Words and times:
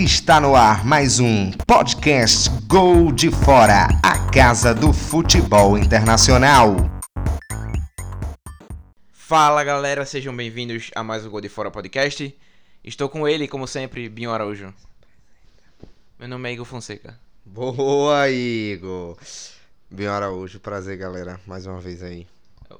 Está 0.00 0.40
no 0.40 0.56
ar 0.56 0.82
mais 0.82 1.20
um 1.20 1.50
podcast 1.66 2.48
Gol 2.66 3.12
de 3.12 3.30
Fora, 3.30 3.86
a 4.02 4.30
casa 4.30 4.74
do 4.74 4.94
futebol 4.94 5.76
internacional. 5.76 6.74
Fala 9.12 9.62
galera, 9.62 10.06
sejam 10.06 10.34
bem-vindos 10.34 10.90
a 10.94 11.04
mais 11.04 11.26
um 11.26 11.30
Gol 11.30 11.42
de 11.42 11.50
Fora 11.50 11.70
podcast. 11.70 12.34
Estou 12.82 13.10
com 13.10 13.28
ele, 13.28 13.46
como 13.46 13.66
sempre, 13.66 14.08
Binho 14.08 14.30
Araújo. 14.32 14.72
Meu 16.18 16.28
nome 16.28 16.48
é 16.48 16.54
Igor 16.54 16.64
Fonseca. 16.64 17.20
Boa, 17.44 18.30
Igor. 18.30 19.18
Bem 19.90 20.06
Araújo, 20.06 20.58
prazer, 20.60 20.96
galera, 20.96 21.38
mais 21.46 21.66
uma 21.66 21.78
vez 21.78 22.02
aí. 22.02 22.26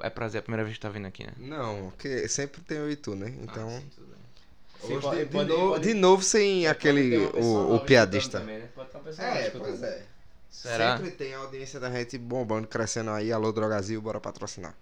É 0.00 0.09
prazer, 0.09 0.39
é 0.39 0.41
a 0.41 0.43
primeira 0.43 0.64
vez 0.64 0.79
que 0.79 0.80
tá 0.80 0.89
vindo 0.89 1.07
aqui, 1.07 1.27
né? 1.27 1.32
Não, 1.37 1.91
porque 1.91 2.27
sempre 2.29 2.63
tem 2.63 2.79
o 2.81 2.91
Itu, 2.91 3.14
né? 3.14 3.35
Então, 3.43 3.68
Ah, 3.68 3.79
sim, 3.79 3.87
tudo 3.95 4.07
bem. 4.07 4.20
Hoje 4.82 4.94
Sim, 4.94 5.00
pode- 5.00 5.18
de, 5.18 5.25
de 5.26 5.30
pode- 5.32 5.48
novo, 5.50 5.70
pode- 5.72 5.89
de 5.89 5.94
novo 5.94 6.22
sem 6.22 6.66
aquele, 6.66 7.16
o, 7.16 7.75
o 7.76 7.80
piadista. 7.80 8.40
né? 8.40 8.68
É, 9.18 9.50
pois 9.50 9.82
é. 9.82 10.03
Será? 10.50 10.96
Sempre 10.96 11.12
tem 11.12 11.34
a 11.34 11.39
audiência 11.39 11.79
da 11.79 11.90
gente 11.90 12.18
bombando, 12.18 12.66
crescendo 12.66 13.11
aí. 13.11 13.32
Alô, 13.32 13.53
Drogazil, 13.53 14.00
bora 14.03 14.20
patrocinar. 14.20 14.75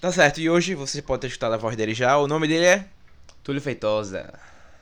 Tá 0.00 0.12
certo, 0.12 0.40
e 0.40 0.48
hoje 0.48 0.74
você 0.74 1.02
pode 1.02 1.22
ter 1.22 1.26
escutado 1.28 1.54
a 1.54 1.56
voz 1.56 1.76
dele 1.76 1.92
já. 1.94 2.16
O 2.18 2.26
nome 2.28 2.46
dele 2.46 2.66
é. 2.66 2.88
Túlio 3.42 3.60
Feitosa, 3.60 4.32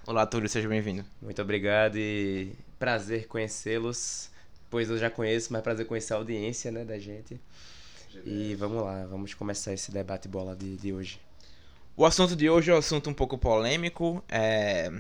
Olá, 0.07 0.27
Túlio, 0.27 0.49
seja 0.49 0.69
bem-vindo. 0.69 1.05
muito 1.23 1.41
obrigado 1.41 1.97
e 1.97 2.53
prazer 2.79 3.27
conhecê-los. 3.27 4.29
Pois 4.71 4.91
eu 4.91 4.99
já 4.99 5.09
conheço, 5.09 5.53
mas 5.53 5.63
prazer 5.63 5.87
conhecer 5.87 6.13
a 6.15 6.17
audiência, 6.17 6.71
né, 6.71 6.85
da 6.85 6.99
gente. 6.99 7.41
E 8.25 8.55
vamos 8.57 8.83
lá, 8.83 9.05
vamos 9.07 9.33
começar 9.35 9.73
esse 9.73 9.91
debate 9.91 10.29
bola 10.29 10.55
de, 10.55 10.77
de 10.77 10.93
hoje. 10.93 11.21
O 11.97 12.05
assunto 12.05 12.35
de 12.35 12.51
hoje 12.51 12.73
é 12.73 12.75
um 12.75 12.79
assunto 12.79 13.09
um 13.09 13.15
pouco 13.15 13.39
polêmico. 13.39 14.23
É... 14.29 14.91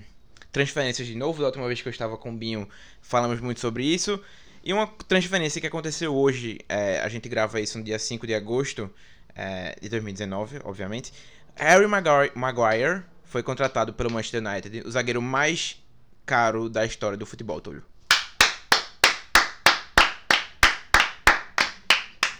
Transferências 0.52 1.08
de 1.08 1.16
novo. 1.16 1.40
Da 1.40 1.46
última 1.46 1.66
vez 1.66 1.82
que 1.82 1.88
eu 1.88 1.90
estava 1.90 2.16
com 2.16 2.30
o 2.30 2.36
Binho, 2.36 2.68
falamos 3.02 3.40
muito 3.40 3.58
sobre 3.58 3.84
isso. 3.84 4.20
E 4.62 4.72
uma 4.72 4.86
transferência 4.86 5.60
que 5.60 5.66
aconteceu 5.66 6.14
hoje, 6.14 6.60
é, 6.68 7.00
a 7.00 7.08
gente 7.08 7.28
grava 7.28 7.60
isso 7.60 7.78
no 7.78 7.84
dia 7.84 7.98
5 7.98 8.24
de 8.28 8.34
agosto 8.34 8.88
é, 9.34 9.76
de 9.82 9.88
2019, 9.88 10.60
obviamente. 10.62 11.12
Harry 11.56 11.88
Maguire, 11.88 13.02
foi 13.24 13.42
contratado 13.42 13.92
pelo 13.92 14.12
Manchester 14.12 14.40
United, 14.40 14.86
o 14.86 14.90
zagueiro 14.90 15.20
mais 15.20 15.84
caro 16.24 16.68
da 16.68 16.86
história 16.86 17.18
do 17.18 17.26
futebol, 17.26 17.60
Túlio. 17.60 17.82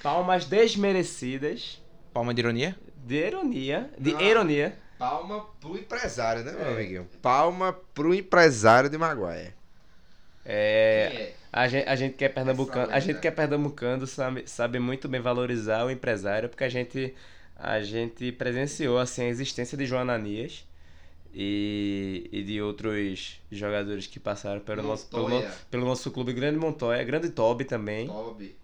Palmas 0.01 0.45
desmerecidas, 0.45 1.83
Palma 2.15 2.33
de 2.33 2.41
ironia? 2.41 2.79
De 3.05 3.27
ironia, 3.27 3.91
de 3.99 4.13
Não. 4.13 4.21
ironia. 4.21 4.77
Palma 4.99 5.45
pro 5.61 5.77
empresário, 5.77 6.45
né, 6.45 6.53
meu 6.53 6.63
É. 6.67 6.73
amiguinho? 6.73 7.09
Palma 7.21 7.73
pro 7.95 8.15
empresário 8.15 8.89
de 8.89 8.97
Maguire. 8.97 9.53
É, 10.47 11.33
a 11.53 11.67
gente, 11.69 11.89
a 11.89 11.97
gente 11.97 12.15
que 12.17 12.25
é 12.25 12.29
pernambucano, 12.29 12.93
a 12.93 13.01
gente 13.01 13.19
que 13.19 13.27
é 13.27 13.31
pernambucano 13.31 14.07
sabe, 14.07 14.45
sabe 14.47 14.79
muito 14.79 15.09
bem 15.09 15.21
valorizar 15.21 15.85
o 15.85 15.91
empresário, 15.91 16.49
porque 16.49 16.65
a 16.65 16.69
gente 16.69 17.15
a 17.57 17.81
gente 17.81 18.31
presenciou 18.33 18.99
assim 18.99 19.23
a 19.23 19.29
existência 19.29 19.79
de 19.79 19.87
João 19.87 20.03
Ananias 20.03 20.67
e, 21.33 22.29
e 22.33 22.43
de 22.43 22.61
outros 22.61 23.41
jogadores 23.51 24.07
que 24.07 24.21
passaram 24.21 24.61
pelo 24.61 24.83
nosso, 24.83 25.07
pelo, 25.09 25.43
pelo 25.71 25.85
nosso 25.87 26.11
clube 26.11 26.33
Grande 26.33 26.59
Montoya, 26.59 27.03
Grande 27.05 27.31
Toby 27.31 27.65
também. 27.65 28.07
Toby. 28.07 28.55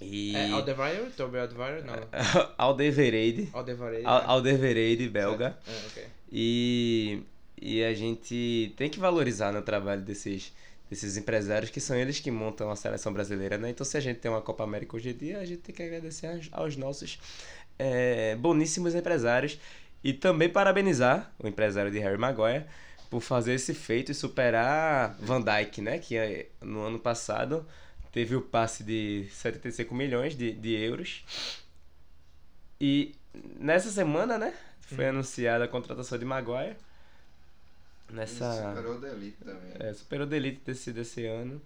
E 0.00 0.34
É 0.36 0.50
Aldevarre? 0.50 0.98
Toby 1.16 1.38
Aldevarre? 1.38 1.82
Não. 1.82 1.94
Aldevereide, 2.56 3.48
Aldevarre. 3.52 4.02
Al- 4.04 4.30
Aldevereide, 4.30 5.08
belga. 5.08 5.58
É, 5.66 5.86
ok. 5.88 6.04
E, 6.30 7.22
e 7.60 7.82
a 7.82 7.92
gente 7.94 8.72
tem 8.76 8.88
que 8.88 8.98
valorizar 9.00 9.52
né, 9.52 9.58
o 9.58 9.62
trabalho 9.62 10.02
desses, 10.02 10.52
desses 10.88 11.16
empresários, 11.16 11.70
que 11.70 11.80
são 11.80 11.96
eles 11.96 12.20
que 12.20 12.30
montam 12.30 12.70
a 12.70 12.76
seleção 12.76 13.12
brasileira, 13.12 13.58
né? 13.58 13.70
Então, 13.70 13.84
se 13.84 13.96
a 13.96 14.00
gente 14.00 14.18
tem 14.20 14.30
uma 14.30 14.40
Copa 14.42 14.62
América 14.64 14.96
hoje 14.96 15.10
em 15.10 15.14
dia, 15.16 15.38
a 15.38 15.44
gente 15.44 15.62
tem 15.62 15.74
que 15.74 15.82
agradecer 15.82 16.26
aos, 16.28 16.48
aos 16.52 16.76
nossos 16.76 17.18
é, 17.78 18.36
boníssimos 18.36 18.94
empresários 18.94 19.58
e 20.04 20.12
também 20.12 20.48
parabenizar 20.48 21.32
o 21.42 21.48
empresário 21.48 21.90
de 21.90 21.98
Harry 21.98 22.18
Maguire 22.18 22.64
por 23.10 23.20
fazer 23.20 23.54
esse 23.54 23.74
feito 23.74 24.12
e 24.12 24.14
superar 24.14 25.16
Van 25.20 25.42
Dijk, 25.42 25.80
né? 25.80 25.98
Que 25.98 26.16
é, 26.16 26.46
no 26.62 26.82
ano 26.82 26.98
passado 27.00 27.66
teve 28.12 28.34
o 28.36 28.42
passe 28.42 28.82
de 28.82 29.26
75 29.30 29.94
milhões 29.94 30.36
de, 30.36 30.52
de 30.52 30.74
euros. 30.74 31.24
E 32.80 33.14
nessa 33.58 33.90
semana, 33.90 34.38
né? 34.38 34.54
Foi 34.80 35.06
anunciada 35.06 35.64
a 35.64 35.68
contratação 35.68 36.18
de 36.18 36.24
Maguire. 36.24 36.76
Nessa. 38.10 38.68
Superou 38.68 38.98
da 38.98 39.08
elite 39.08 39.36
também. 39.44 39.72
É, 39.78 39.92
superou 39.92 40.26
o 40.26 40.30
Delete 40.30 40.60
desse, 40.64 40.92
desse 40.92 41.26
ano. 41.26 41.60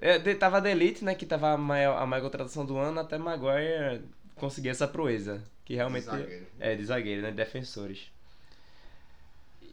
É, 0.00 0.18
de, 0.18 0.34
tava 0.34 0.56
a 0.56 0.60
Delete, 0.60 1.04
né? 1.04 1.14
Que 1.14 1.24
tava 1.24 1.52
a 1.52 1.56
maior, 1.56 1.96
a 1.96 2.06
maior 2.06 2.22
contratação 2.22 2.66
do 2.66 2.76
ano, 2.76 3.00
até 3.00 3.16
Maguire 3.16 4.02
conseguir 4.34 4.70
essa 4.70 4.88
proeza. 4.88 5.42
Que 5.64 5.74
realmente. 5.74 6.04
zagueiro. 6.04 6.46
É, 6.58 6.74
de 6.74 6.84
zagueiro, 6.84 7.22
né? 7.22 7.30
De 7.30 7.36
defensores. 7.36 8.10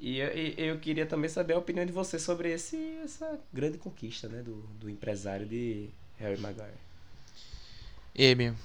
E 0.01 0.17
eu, 0.17 0.29
eu 0.57 0.79
queria 0.79 1.05
também 1.05 1.29
saber 1.29 1.53
a 1.53 1.59
opinião 1.59 1.85
de 1.85 1.91
você 1.91 2.17
sobre 2.17 2.51
esse, 2.51 2.75
essa 3.03 3.39
grande 3.53 3.77
conquista, 3.77 4.27
né? 4.27 4.41
Do, 4.41 4.55
do 4.79 4.89
empresário 4.89 5.45
de 5.45 5.91
Harry 6.17 6.41
Maguire. 6.41 6.73
E 8.15 8.25
aí, 8.25 8.33
Binho? 8.33 8.57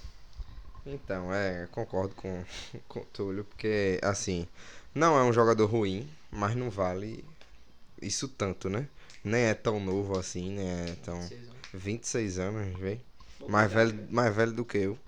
Então, 0.87 1.33
é, 1.35 1.69
concordo 1.71 2.15
com, 2.15 2.43
com 2.89 3.01
o 3.01 3.05
Túlio, 3.05 3.45
porque, 3.45 4.01
assim, 4.03 4.49
não 4.95 5.19
é 5.19 5.23
um 5.25 5.33
jogador 5.33 5.67
ruim, 5.67 6.09
mas 6.31 6.57
não 6.57 6.71
vale 6.71 7.23
isso 8.01 8.29
tanto, 8.29 8.71
né? 8.71 8.89
Nem 9.23 9.43
é 9.43 9.55
tão 9.55 9.79
novo 9.79 10.19
assim, 10.19 10.51
nem 10.51 10.67
é 10.67 10.97
tão... 11.05 11.21
26 11.75 12.39
anos, 12.39 12.79
vê? 12.79 12.99
Mais 13.47 13.71
velho, 13.71 14.09
mais 14.11 14.35
velho 14.35 14.53
do 14.53 14.65
que 14.65 14.79
eu. 14.79 14.99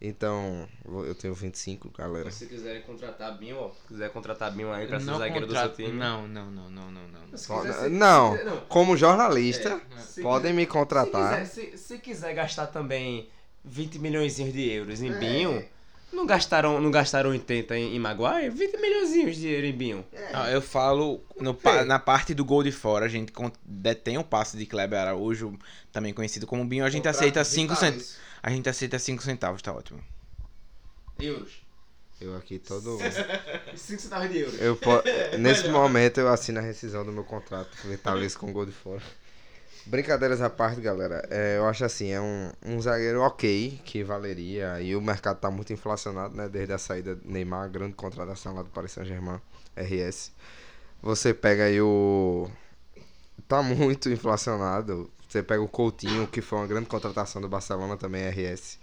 Então, 0.00 0.68
vou- 0.84 1.04
eu 1.04 1.14
tenho 1.14 1.34
25, 1.34 1.90
galera. 1.90 2.30
Se 2.30 2.46
quiserem 2.46 2.82
contratar 2.82 3.36
Binho, 3.36 3.56
ó. 3.58 3.70
Quiser 3.88 4.10
contratar 4.12 4.52
Binho 4.52 4.72
aí 4.72 4.86
pra 4.86 5.00
ser 5.00 5.06
Não 5.06 5.18
zagueiro 5.18 5.46
do 5.46 5.52
seu 5.52 5.72
time. 5.74 5.92
Não, 5.92 6.28
não, 6.28 6.50
não, 6.52 6.70
não, 6.70 6.90
não, 6.92 7.08
não. 7.08 7.36
Se 7.36 7.48
Pode- 7.48 7.66
quiser- 7.68 7.82
se- 7.84 7.88
não, 7.88 8.36
se- 8.38 8.44
não. 8.44 8.60
como 8.68 8.96
jornalista, 8.96 9.80
Se 9.98 10.22
podem 10.22 10.52
me 10.52 10.66
contratar. 10.66 11.44
Se 11.46 11.60
quiser, 11.62 11.76
se, 11.76 11.78
se 11.78 11.98
quiser 11.98 12.32
gastar 12.34 12.68
também 12.68 13.28
20 13.64 13.98
milhões 13.98 14.36
de 14.36 14.70
euros 14.70 15.02
em 15.02 15.10
É. 15.12 15.18
Binho, 15.18 15.64
não 16.12 16.26
gastaram, 16.26 16.80
não 16.80 16.90
gastaram 16.90 17.30
80 17.30 17.76
em, 17.76 17.96
em 17.96 17.98
Maguire? 17.98 18.50
20 18.50 18.76
milhões 18.80 19.10
de 19.36 19.48
euros 19.48 19.68
em 19.68 19.72
Binho. 19.72 20.04
Ah, 20.32 20.50
eu 20.50 20.60
falo 20.62 21.20
no 21.40 21.54
pa- 21.54 21.84
na 21.84 21.98
parte 21.98 22.34
do 22.34 22.44
gol 22.44 22.62
de 22.62 22.72
fora, 22.72 23.06
a 23.06 23.08
gente 23.08 23.32
detém 23.64 24.18
o 24.18 24.24
passe 24.24 24.56
de 24.56 24.66
Kleber 24.66 24.98
Araújo, 24.98 25.58
também 25.92 26.12
conhecido 26.12 26.46
como 26.46 26.64
Binho, 26.64 26.84
a 26.84 26.90
gente 26.90 27.06
aceita 27.08 27.44
5 27.44 27.74
centavos. 27.76 28.16
A 28.42 28.50
gente 28.50 28.68
aceita 28.68 28.98
5 28.98 29.22
centavos, 29.22 29.60
tá 29.62 29.72
ótimo. 29.72 30.00
Euros. 31.18 31.60
Eu 32.20 32.36
aqui 32.36 32.58
todo... 32.58 32.98
5 33.76 34.00
centavos 34.02 34.30
de 34.30 34.38
euros. 34.38 34.60
Eu 34.60 34.76
po... 34.76 34.90
Nesse 35.38 35.68
momento 35.68 36.18
eu 36.18 36.28
assino 36.28 36.58
a 36.58 36.62
rescisão 36.62 37.04
do 37.04 37.12
meu 37.12 37.24
contrato 37.24 37.68
vitalício 37.84 38.38
com 38.40 38.52
gol 38.52 38.66
de 38.66 38.72
fora. 38.72 39.02
Brincadeiras 39.88 40.40
à 40.42 40.50
parte, 40.50 40.80
galera. 40.82 41.26
É, 41.30 41.56
eu 41.56 41.66
acho 41.66 41.84
assim, 41.84 42.10
é 42.10 42.20
um, 42.20 42.50
um 42.64 42.80
zagueiro 42.80 43.22
ok, 43.22 43.80
que 43.84 44.04
valeria. 44.04 44.80
E 44.82 44.94
o 44.94 45.00
mercado 45.00 45.38
tá 45.40 45.50
muito 45.50 45.72
inflacionado, 45.72 46.36
né? 46.36 46.48
Desde 46.48 46.72
a 46.74 46.78
saída 46.78 47.16
do 47.16 47.26
Neymar, 47.30 47.64
a 47.64 47.68
grande 47.68 47.94
contratação 47.94 48.54
lá 48.54 48.62
do 48.62 48.68
Paris 48.70 48.92
Saint-Germain, 48.92 49.40
RS. 49.76 50.32
Você 51.02 51.32
pega 51.32 51.64
aí 51.64 51.80
o. 51.80 52.50
Tá 53.48 53.62
muito 53.62 54.10
inflacionado. 54.12 55.10
Você 55.28 55.42
pega 55.42 55.62
o 55.62 55.68
Coutinho, 55.68 56.26
que 56.26 56.40
foi 56.42 56.58
uma 56.58 56.66
grande 56.66 56.86
contratação 56.86 57.40
do 57.40 57.48
Barcelona 57.48 57.96
também, 57.96 58.24
RS. 58.28 58.78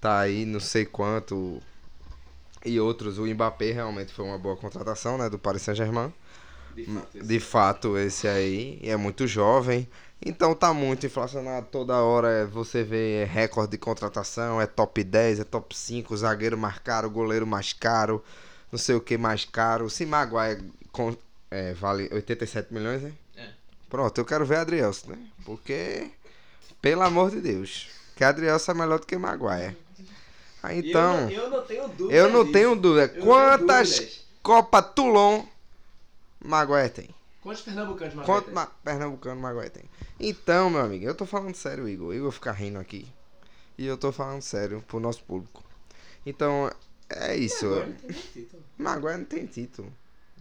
Tá 0.00 0.20
aí 0.20 0.44
não 0.44 0.60
sei 0.60 0.84
quanto. 0.84 1.60
E 2.64 2.80
outros, 2.80 3.18
o 3.18 3.26
Mbappé 3.26 3.70
realmente 3.72 4.12
foi 4.12 4.24
uma 4.24 4.38
boa 4.38 4.56
contratação, 4.56 5.16
né? 5.16 5.30
Do 5.30 5.38
Paris 5.38 5.62
Saint-Germain. 5.62 6.12
De 6.74 6.84
fato, 6.86 7.18
esse- 7.18 7.26
De 7.26 7.40
fato, 7.40 7.98
esse 7.98 8.28
aí 8.28 8.80
é 8.82 8.96
muito 8.96 9.26
jovem. 9.26 9.88
Então 10.24 10.54
tá 10.54 10.72
muito 10.72 11.06
inflacionado. 11.06 11.66
Toda 11.70 11.94
hora 11.96 12.28
é- 12.30 12.44
você 12.44 12.82
vê 12.82 13.24
recorde 13.24 13.72
de 13.72 13.78
contratação, 13.78 14.60
é 14.60 14.66
top 14.66 15.04
10, 15.04 15.40
é 15.40 15.44
top 15.44 15.76
5, 15.76 16.16
zagueiro 16.16 16.56
mais 16.56 16.78
caro, 16.78 17.10
goleiro 17.10 17.46
mais 17.46 17.72
caro, 17.72 18.24
não 18.72 18.78
sei 18.78 18.94
o 18.94 19.00
que 19.00 19.18
mais 19.18 19.44
caro. 19.44 19.90
Se 19.90 20.06
Maguire 20.06 20.64
com- 20.90 21.16
é, 21.50 21.74
vale 21.74 22.08
87 22.12 22.72
milhões, 22.72 23.02
né? 23.02 23.12
É. 23.36 23.48
Pronto, 23.90 24.18
eu 24.18 24.24
quero 24.24 24.44
ver 24.46 24.56
Adrielson, 24.56 25.10
né? 25.10 25.18
Porque, 25.44 26.10
pelo 26.80 27.02
amor 27.02 27.30
de 27.30 27.40
Deus, 27.40 27.88
que 28.16 28.24
Adrielson 28.24 28.72
é 28.72 28.74
melhor 28.74 28.98
do 28.98 29.06
que 29.06 29.16
Maguire. 29.16 29.76
E 30.72 30.78
então, 30.90 31.14
eu, 31.14 31.20
não, 31.20 31.30
eu 31.30 31.50
não 31.50 31.62
tenho 31.64 31.88
dúvida. 31.88 32.16
eu 32.18 32.28
não 32.30 32.40
disso. 32.42 32.52
tenho 32.52 32.74
dúvida. 32.76 33.12
Eu 33.14 33.22
Quantas. 33.24 34.24
Copa 34.42 34.82
Toulon 34.82 35.44
Maguire 36.44 36.88
tem? 36.88 37.10
Quantos 37.42 37.62
pernambucanos 37.62 38.14
mais 38.14 38.26
Quanto 38.26 38.50
ma 38.52 38.66
pernambucano 38.82 39.40
Maguire 39.40 39.70
tem? 39.70 39.84
Então, 40.18 40.70
meu 40.70 40.80
amigo, 40.80 41.04
eu 41.04 41.14
tô 41.14 41.26
falando 41.26 41.54
sério, 41.54 41.88
Igor. 41.88 42.14
Igor 42.14 42.30
fica 42.32 42.52
rindo 42.52 42.78
aqui. 42.78 43.06
E 43.76 43.86
eu 43.86 43.98
tô 43.98 44.10
falando 44.10 44.40
sério 44.42 44.82
pro 44.86 44.98
nosso 44.98 45.22
público. 45.24 45.62
Então, 46.24 46.70
é 47.10 47.36
isso. 47.36 47.66
Maguire 48.78 49.18
não 49.18 49.24
tem 49.24 49.46
título. 49.46 49.92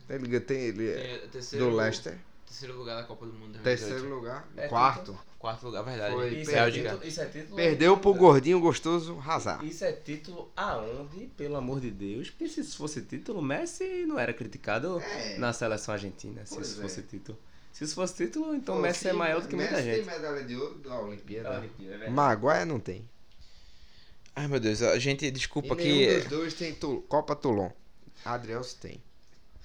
Ele 0.10 0.39
tem 0.39 0.57
ele 0.62 0.89
é 0.92 1.27
do 1.57 1.69
Leicester. 1.69 2.18
Terceiro 2.45 2.77
lugar 2.77 2.95
da 2.95 3.04
Copa 3.04 3.25
do 3.25 3.33
Mundo. 3.33 3.60
Terceiro 3.62 4.07
lugar. 4.07 4.48
É, 4.56 4.68
quarto. 4.68 5.18
Quarto 5.39 5.66
lugar, 5.66 5.83
verdade. 5.83 6.16
Foi, 6.16 6.30
Isso, 6.30 6.51
perdeu. 6.51 6.86
é 6.86 6.89
título, 6.89 7.07
isso 7.07 7.22
é 7.22 7.25
título. 7.25 7.56
Perdeu 7.56 7.98
pro 7.98 8.13
gordinho 8.13 8.60
gostoso 8.60 9.19
Hazard. 9.19 9.68
Isso 9.68 9.83
é 9.83 9.92
título 9.92 10.50
aonde, 10.56 11.27
pelo 11.38 11.56
amor 11.57 11.80
de 11.81 11.92
Deus? 11.92 12.30
Porque 12.30 12.48
se 12.48 12.62
isso 12.62 12.77
fosse 12.77 13.01
título, 13.01 13.42
Messi 13.42 14.06
não 14.07 14.18
era 14.18 14.33
criticado 14.33 15.00
É. 15.01 15.38
na 15.38 15.51
seleção 15.54 15.94
argentina. 15.94 16.45
Se 16.45 16.56
Pois 16.56 16.69
isso 16.69 16.80
é. 16.80 16.83
fosse 16.83 17.01
título. 17.04 17.38
Se 17.75 17.83
isso 17.83 17.95
fosse 17.95 18.16
título, 18.16 18.56
então 18.56 18.75
Pô, 18.75 18.81
Messi 18.81 19.00
sim, 19.01 19.07
é 19.10 19.13
maior 19.13 19.42
do 19.42 19.50
que 19.50 19.56
muita 19.57 19.72
Messi 19.74 19.83
gente. 19.83 19.95
tem 19.98 20.06
medalha 20.06 20.45
de 20.45 20.56
ouro 20.56 20.75
da 20.75 20.98
Olimpíada. 20.98 21.50
Da 21.50 21.60
Olimpíada, 21.60 22.06
é. 22.06 22.10
Maguire 22.10 22.63
não 22.63 22.80
tem. 22.80 23.10
Ai, 24.33 24.48
meu 24.48 24.62
Deus, 24.62 24.81
a 24.81 24.98
gente, 24.98 25.25
E 25.25 25.31
desculpa 25.31 25.75
nenhum 25.75 25.98
que... 26.07 26.19
dos 26.22 26.25
dois 26.30 26.54
tem 26.54 26.74
tu- 26.74 27.01
Copa 27.10 27.36
Toulon. 27.36 27.69
Adriels 28.24 28.74
tem. 28.75 29.04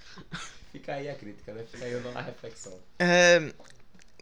Fica 0.72 0.94
aí 0.94 1.08
a 1.08 1.14
crítica, 1.14 1.54
né? 1.54 1.64
Fica 1.70 1.84
aí 1.84 1.94
a 2.12 2.20
reflexão. 2.20 2.76
É, 2.98 3.52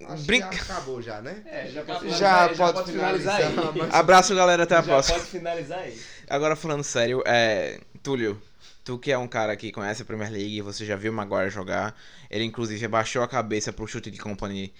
Acho 0.06 0.22
Brinca- 0.24 0.48
que 0.48 0.56
já 0.56 0.62
acabou 0.62 1.02
já, 1.02 1.20
né? 1.20 1.42
É, 1.46 1.66
já 1.68 1.82
pode 1.84 2.08
Já, 2.10 2.48
finalizar- 2.48 2.72
pode, 2.72 2.92
finalizar, 2.92 3.36
aí. 3.36 3.54
mas- 3.76 3.92
Abraço, 3.94 4.34
galera, 4.34 4.62
até 4.62 4.74
a 4.76 4.78
já 4.80 4.84
próxima. 4.84 5.18
pode 5.18 5.30
finalizar 5.30 5.78
aí. 5.80 6.00
Agora 6.28 6.54
falando 6.56 6.84
sério, 6.84 7.22
é. 7.26 7.80
Túlio, 8.02 8.40
tu 8.84 8.98
que 8.98 9.10
é 9.10 9.18
um 9.18 9.26
cara 9.28 9.56
que 9.56 9.72
conhece 9.72 10.02
a 10.02 10.04
Premier 10.04 10.30
League, 10.30 10.60
você 10.62 10.84
já 10.86 10.94
viu 10.96 11.10
o 11.10 11.14
Maguire 11.14 11.50
jogar. 11.50 11.94
Ele 12.30 12.44
inclusive 12.44 12.84
abaixou 12.84 13.22
a 13.22 13.28
cabeça 13.28 13.72
pro 13.72 13.86
chute 13.86 14.10
de 14.10 14.18
company 14.18 14.72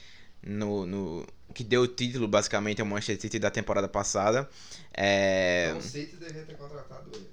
no. 0.43 0.87
no 0.87 1.27
que 1.55 1.65
deu 1.65 1.81
o 1.83 1.89
título, 1.89 2.29
basicamente, 2.29 2.81
ao 2.81 2.87
Manchester 2.87 3.21
City 3.23 3.39
da 3.39 3.51
temporada 3.51 3.89
passada. 3.89 4.49
É. 4.97 5.67
Então 5.69 5.79
o 5.79 5.83
City 5.83 6.17
devia 6.17 6.43
ter 6.43 6.57
contratado 6.57 7.11
ele. 7.15 7.29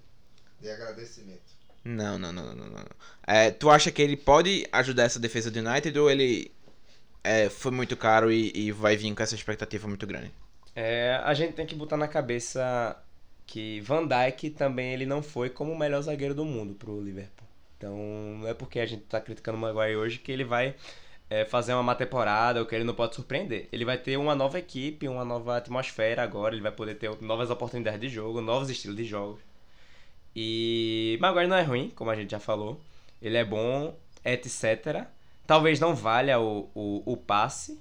De 0.61 0.71
agradecimento. 0.71 1.41
Não, 1.83 2.17
não, 2.17 2.31
não, 2.33 2.45
não, 2.47 2.55
não. 2.55 2.67
não. 2.69 2.85
É, 3.27 3.51
tu 3.51 3.69
acha 3.69 3.91
que 3.91 4.01
ele 4.01 4.17
pode 4.17 4.65
ajudar 4.71 5.03
essa 5.03 5.19
defesa 5.19 5.51
do 5.51 5.59
United 5.59 5.99
ou 5.99 6.09
ele 6.09 6.51
é, 7.25 7.49
foi 7.49 7.71
muito 7.71 7.97
caro 7.97 8.31
e, 8.31 8.51
e 8.55 8.71
vai 8.71 8.95
vir 8.95 9.13
com 9.13 9.23
essa 9.23 9.35
expectativa 9.35 9.87
muito 9.87 10.05
grande? 10.05 10.31
É, 10.75 11.19
a 11.23 11.33
gente 11.33 11.53
tem 11.53 11.65
que 11.65 11.75
botar 11.75 11.97
na 11.97 12.07
cabeça 12.07 12.95
que 13.45 13.79
Van 13.81 14.07
Dijk 14.07 14.51
também 14.51 14.93
ele 14.93 15.05
não 15.05 15.21
foi 15.21 15.49
como 15.49 15.71
o 15.71 15.77
melhor 15.77 16.01
zagueiro 16.01 16.35
do 16.35 16.45
mundo 16.45 16.73
pro 16.75 17.01
Liverpool. 17.01 17.47
Então 17.77 17.95
não 18.39 18.47
é 18.47 18.53
porque 18.53 18.79
a 18.79 18.85
gente 18.85 19.03
tá 19.03 19.19
criticando 19.19 19.57
o 19.57 19.61
Maguire 19.61 19.95
hoje 19.95 20.19
que 20.19 20.31
ele 20.31 20.43
vai 20.43 20.75
é, 21.29 21.45
fazer 21.45 21.73
uma 21.73 21.83
má 21.83 21.95
temporada 21.95 22.59
ou 22.59 22.65
que 22.65 22.75
ele 22.75 22.83
não 22.83 22.93
pode 22.93 23.15
surpreender. 23.15 23.67
Ele 23.71 23.85
vai 23.85 23.97
ter 23.97 24.17
uma 24.17 24.35
nova 24.35 24.59
equipe, 24.59 25.07
uma 25.07 25.25
nova 25.25 25.57
atmosfera 25.57 26.23
agora, 26.23 26.53
ele 26.53 26.61
vai 26.61 26.71
poder 26.71 26.95
ter 26.95 27.09
novas 27.21 27.49
oportunidades 27.49 27.99
de 27.99 28.09
jogo, 28.09 28.41
novos 28.41 28.69
estilos 28.69 28.97
de 28.97 29.05
jogos. 29.05 29.41
E 30.35 31.17
Maguire 31.21 31.47
não 31.47 31.55
é 31.57 31.63
ruim, 31.63 31.91
como 31.95 32.11
a 32.11 32.15
gente 32.15 32.31
já 32.31 32.39
falou. 32.39 32.79
Ele 33.21 33.37
é 33.37 33.45
bom, 33.45 33.97
etc. 34.23 35.07
Talvez 35.47 35.79
não 35.79 35.95
valha 35.95 36.39
o, 36.39 36.69
o, 36.73 37.03
o 37.05 37.17
passe, 37.17 37.79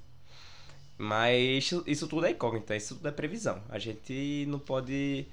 mas 0.99 1.73
isso, 1.87 2.09
tudo 2.09 2.27
é 2.27 2.31
incógnita, 2.31 2.77
isso 2.77 2.97
tudo 2.97 3.09
é 3.09 3.13
previsão. 3.13 3.63
A 3.69 3.79
gente 3.79 4.45
não 4.49 4.59
pode 4.59 5.27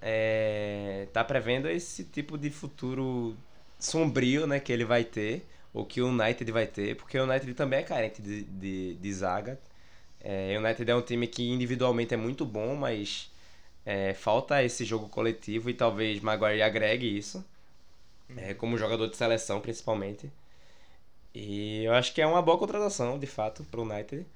é, 0.00 1.06
tá 1.12 1.22
prevendo 1.24 1.68
esse 1.68 2.04
tipo 2.04 2.36
de 2.36 2.50
futuro 2.50 3.36
sombrio 3.78 4.46
né, 4.46 4.60
que 4.60 4.72
ele 4.72 4.84
vai 4.84 5.04
ter, 5.04 5.46
ou 5.72 5.86
que 5.86 6.00
o 6.02 6.08
United 6.08 6.50
vai 6.52 6.66
ter, 6.66 6.96
porque 6.96 7.18
o 7.18 7.24
United 7.24 7.54
também 7.54 7.80
é 7.80 7.82
carente 7.82 8.20
de, 8.20 8.42
de, 8.44 8.94
de 8.94 9.12
zaga. 9.12 9.58
É, 10.20 10.56
o 10.56 10.60
United 10.64 10.90
é 10.90 10.94
um 10.94 11.02
time 11.02 11.26
que 11.26 11.48
individualmente 11.50 12.14
é 12.14 12.16
muito 12.16 12.44
bom, 12.44 12.76
mas 12.76 13.30
é, 13.86 14.14
falta 14.14 14.62
esse 14.62 14.84
jogo 14.84 15.08
coletivo 15.08 15.70
e 15.70 15.74
talvez 15.74 16.20
Maguire 16.20 16.62
agregue 16.62 17.06
isso, 17.16 17.44
é, 18.36 18.54
como 18.54 18.78
jogador 18.78 19.08
de 19.08 19.16
seleção 19.16 19.60
principalmente. 19.60 20.30
E 21.34 21.84
eu 21.84 21.94
acho 21.94 22.12
que 22.12 22.20
é 22.20 22.26
uma 22.26 22.42
boa 22.42 22.58
contratação, 22.58 23.18
de 23.18 23.26
fato, 23.26 23.64
para 23.64 23.80
o 23.80 23.84
United. 23.84 24.26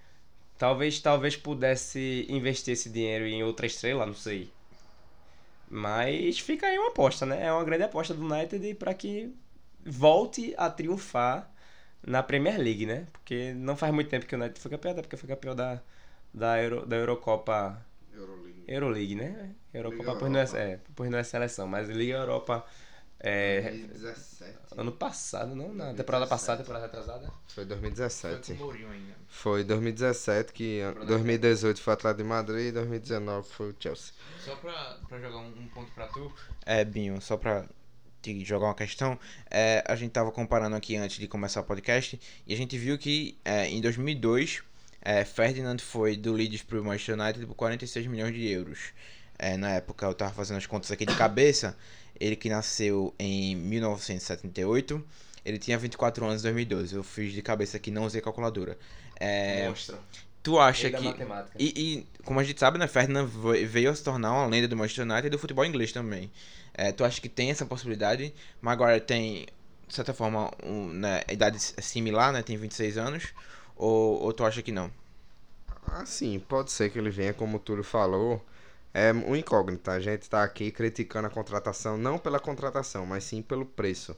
Talvez, 0.59 1.01
talvez 1.01 1.37
pudesse 1.37 2.27
investir 2.29 2.73
esse 2.73 2.89
dinheiro 2.89 3.27
em 3.27 3.43
outra 3.43 3.67
estrela, 3.67 4.07
não 4.07 4.15
sei. 4.15 4.51
Mas 5.69 6.39
fica 6.39 6.67
aí 6.67 6.79
uma 6.79 6.89
aposta, 6.89 7.27
né? 7.27 7.45
É 7.45 7.53
uma 7.53 7.65
grande 7.65 7.83
aposta 7.85 8.15
do 8.15 8.25
United 8.25 8.75
para 8.75 8.95
que 8.95 9.35
volte 9.85 10.55
a 10.57 10.71
triunfar 10.71 11.51
na 12.07 12.23
Premier 12.23 12.59
League, 12.59 12.87
né? 12.87 13.07
Porque 13.13 13.53
não 13.55 13.77
faz 13.77 13.93
muito 13.93 14.09
tempo 14.09 14.27
que 14.27 14.35
o 14.35 14.39
United 14.39 14.59
foi 14.61 14.71
campeão, 14.71 14.93
até 14.93 15.03
porque 15.03 15.17
foi 15.17 15.29
campeão 15.29 15.55
da, 15.55 15.81
da, 16.33 16.63
Euro, 16.63 16.87
da 16.87 16.97
Eurocopa 16.97 17.85
Euroleague. 18.15 18.65
Euroleague, 18.67 19.15
né? 19.17 19.51
Eurocopa 19.75 20.17
pois 20.17 20.33
não, 20.33 20.41
é, 20.41 20.45
é, 20.45 20.81
pois 20.95 21.11
não 21.11 21.19
é 21.19 21.25
seleção, 21.25 21.67
mas 21.67 21.89
Liga 21.89 22.15
Europa 22.15 22.65
é, 23.28 23.61
2017. 23.61 24.55
ano 24.76 24.93
passado, 24.93 25.56
não? 25.56 25.75
Na 25.75 25.93
temporada 25.93 26.26
2017. 26.26 26.28
passada, 26.28 26.62
temporada 26.62 26.87
retrasada. 26.87 27.32
Foi 27.49 27.64
2017. 27.64 28.55
Mourinho 28.55 28.88
ainda. 28.88 29.14
Foi 29.26 29.64
2017 29.64 30.52
que 30.52 30.81
2018 31.06 31.81
foi 31.81 31.93
o 31.93 31.94
Atlético 31.94 32.23
de 32.23 32.28
Madrid 32.28 32.67
e 32.69 32.73
2019 32.73 33.49
foi 33.49 33.70
o 33.70 33.76
Chelsea. 33.78 34.14
Só 34.44 34.55
pra, 34.55 34.99
pra 35.08 35.19
jogar 35.20 35.38
um, 35.38 35.49
um 35.49 35.67
ponto 35.69 35.90
pra 35.93 36.06
tu. 36.06 36.32
É, 36.64 36.84
Binho, 36.84 37.20
só 37.20 37.37
pra 37.37 37.67
te 38.23 38.44
jogar 38.44 38.67
uma 38.67 38.75
questão. 38.75 39.19
É, 39.50 39.82
a 39.88 39.96
gente 39.96 40.12
tava 40.12 40.31
comparando 40.31 40.76
aqui 40.76 40.96
antes 40.96 41.19
de 41.19 41.26
começar 41.26 41.62
o 41.62 41.64
podcast 41.64 42.20
e 42.46 42.55
a 42.55 42.56
gente 42.56 42.78
viu 42.78 42.96
que 42.96 43.37
é, 43.44 43.67
em 43.69 43.81
2002 43.81 44.62
é, 45.02 45.25
Ferdinand 45.25 45.78
foi 45.78 46.17
do 46.17 46.32
Leeds 46.32 46.62
pro 46.62 46.84
Manchester 46.84 47.19
United 47.19 47.46
por 47.46 47.55
46 47.55 48.06
milhões 48.06 48.34
de 48.34 48.46
euros. 48.49 48.93
É, 49.38 49.56
na 49.56 49.71
época 49.71 50.06
eu 50.06 50.15
tava 50.15 50.33
fazendo 50.33 50.56
as 50.59 50.67
contas 50.67 50.91
aqui 50.91 51.05
de 51.06 51.15
cabeça. 51.15 51.77
Ele 52.19 52.37
que 52.37 52.49
nasceu 52.49 53.15
em 53.19 53.55
1978. 53.56 55.05
Ele 55.44 55.59
tinha 55.59 55.79
24 55.79 56.25
anos 56.25 56.41
em 56.41 56.44
2012. 56.44 56.94
Eu 56.94 57.03
fiz 57.03 57.33
de 57.33 57.43
cabeça 57.43 57.77
aqui, 57.77 57.91
não 57.91 58.05
usei 58.05 58.21
calculadora. 58.21 58.77
É, 59.21 59.69
Monstro. 59.69 59.99
tu 60.43 60.59
acha 60.59 60.91
que. 60.91 61.15
E, 61.59 61.65
e, 61.77 62.06
como 62.25 62.41
a 62.41 62.44
gente 62.44 62.59
sabe, 62.59 62.79
né, 62.79 62.87
Ferdinand 62.88 63.27
ve- 63.27 63.65
veio 63.65 63.91
a 63.91 63.94
se 63.94 64.03
tornar 64.03 64.33
uma 64.33 64.47
lenda 64.47 64.67
do 64.67 64.77
Manchester 64.77 65.05
United 65.05 65.27
e 65.27 65.31
do 65.31 65.38
futebol 65.38 65.65
inglês 65.65 65.93
também. 65.93 66.31
É, 66.75 66.91
tu 66.93 67.05
acha 67.05 67.21
que 67.21 67.29
tem 67.29 67.50
essa 67.50 67.65
possibilidade? 67.65 68.35
Maguire 68.61 69.00
tem, 69.00 69.47
de 69.87 69.94
certa 69.94 70.12
forma, 70.12 70.50
um, 70.62 70.88
né, 70.88 71.23
idade 71.31 71.59
similar, 71.61 72.33
né? 72.33 72.43
Tem 72.43 72.56
26 72.56 72.99
anos. 72.99 73.29
Ou, 73.77 74.21
ou 74.23 74.33
tu 74.33 74.44
acha 74.44 74.62
que 74.62 74.73
não? 74.73 74.91
Assim, 75.87 76.38
pode 76.41 76.73
ser 76.73 76.91
que 76.91 76.99
ele 76.99 77.11
venha, 77.11 77.33
como 77.33 77.56
o 77.56 77.61
Túlio 77.61 77.85
falou. 77.85 78.44
É 78.99 79.13
um 79.13 79.37
incógnita. 79.37 79.93
A 79.93 80.01
gente 80.01 80.27
tá 80.31 80.43
aqui 80.43 80.71
criticando 80.71 81.27
a 81.27 81.31
contratação, 81.31 81.99
não 81.99 82.17
pela 82.17 82.41
contratação, 82.41 83.05
mas 83.05 83.25
sim 83.25 83.43
pelo 83.43 83.67
preço. 83.67 84.17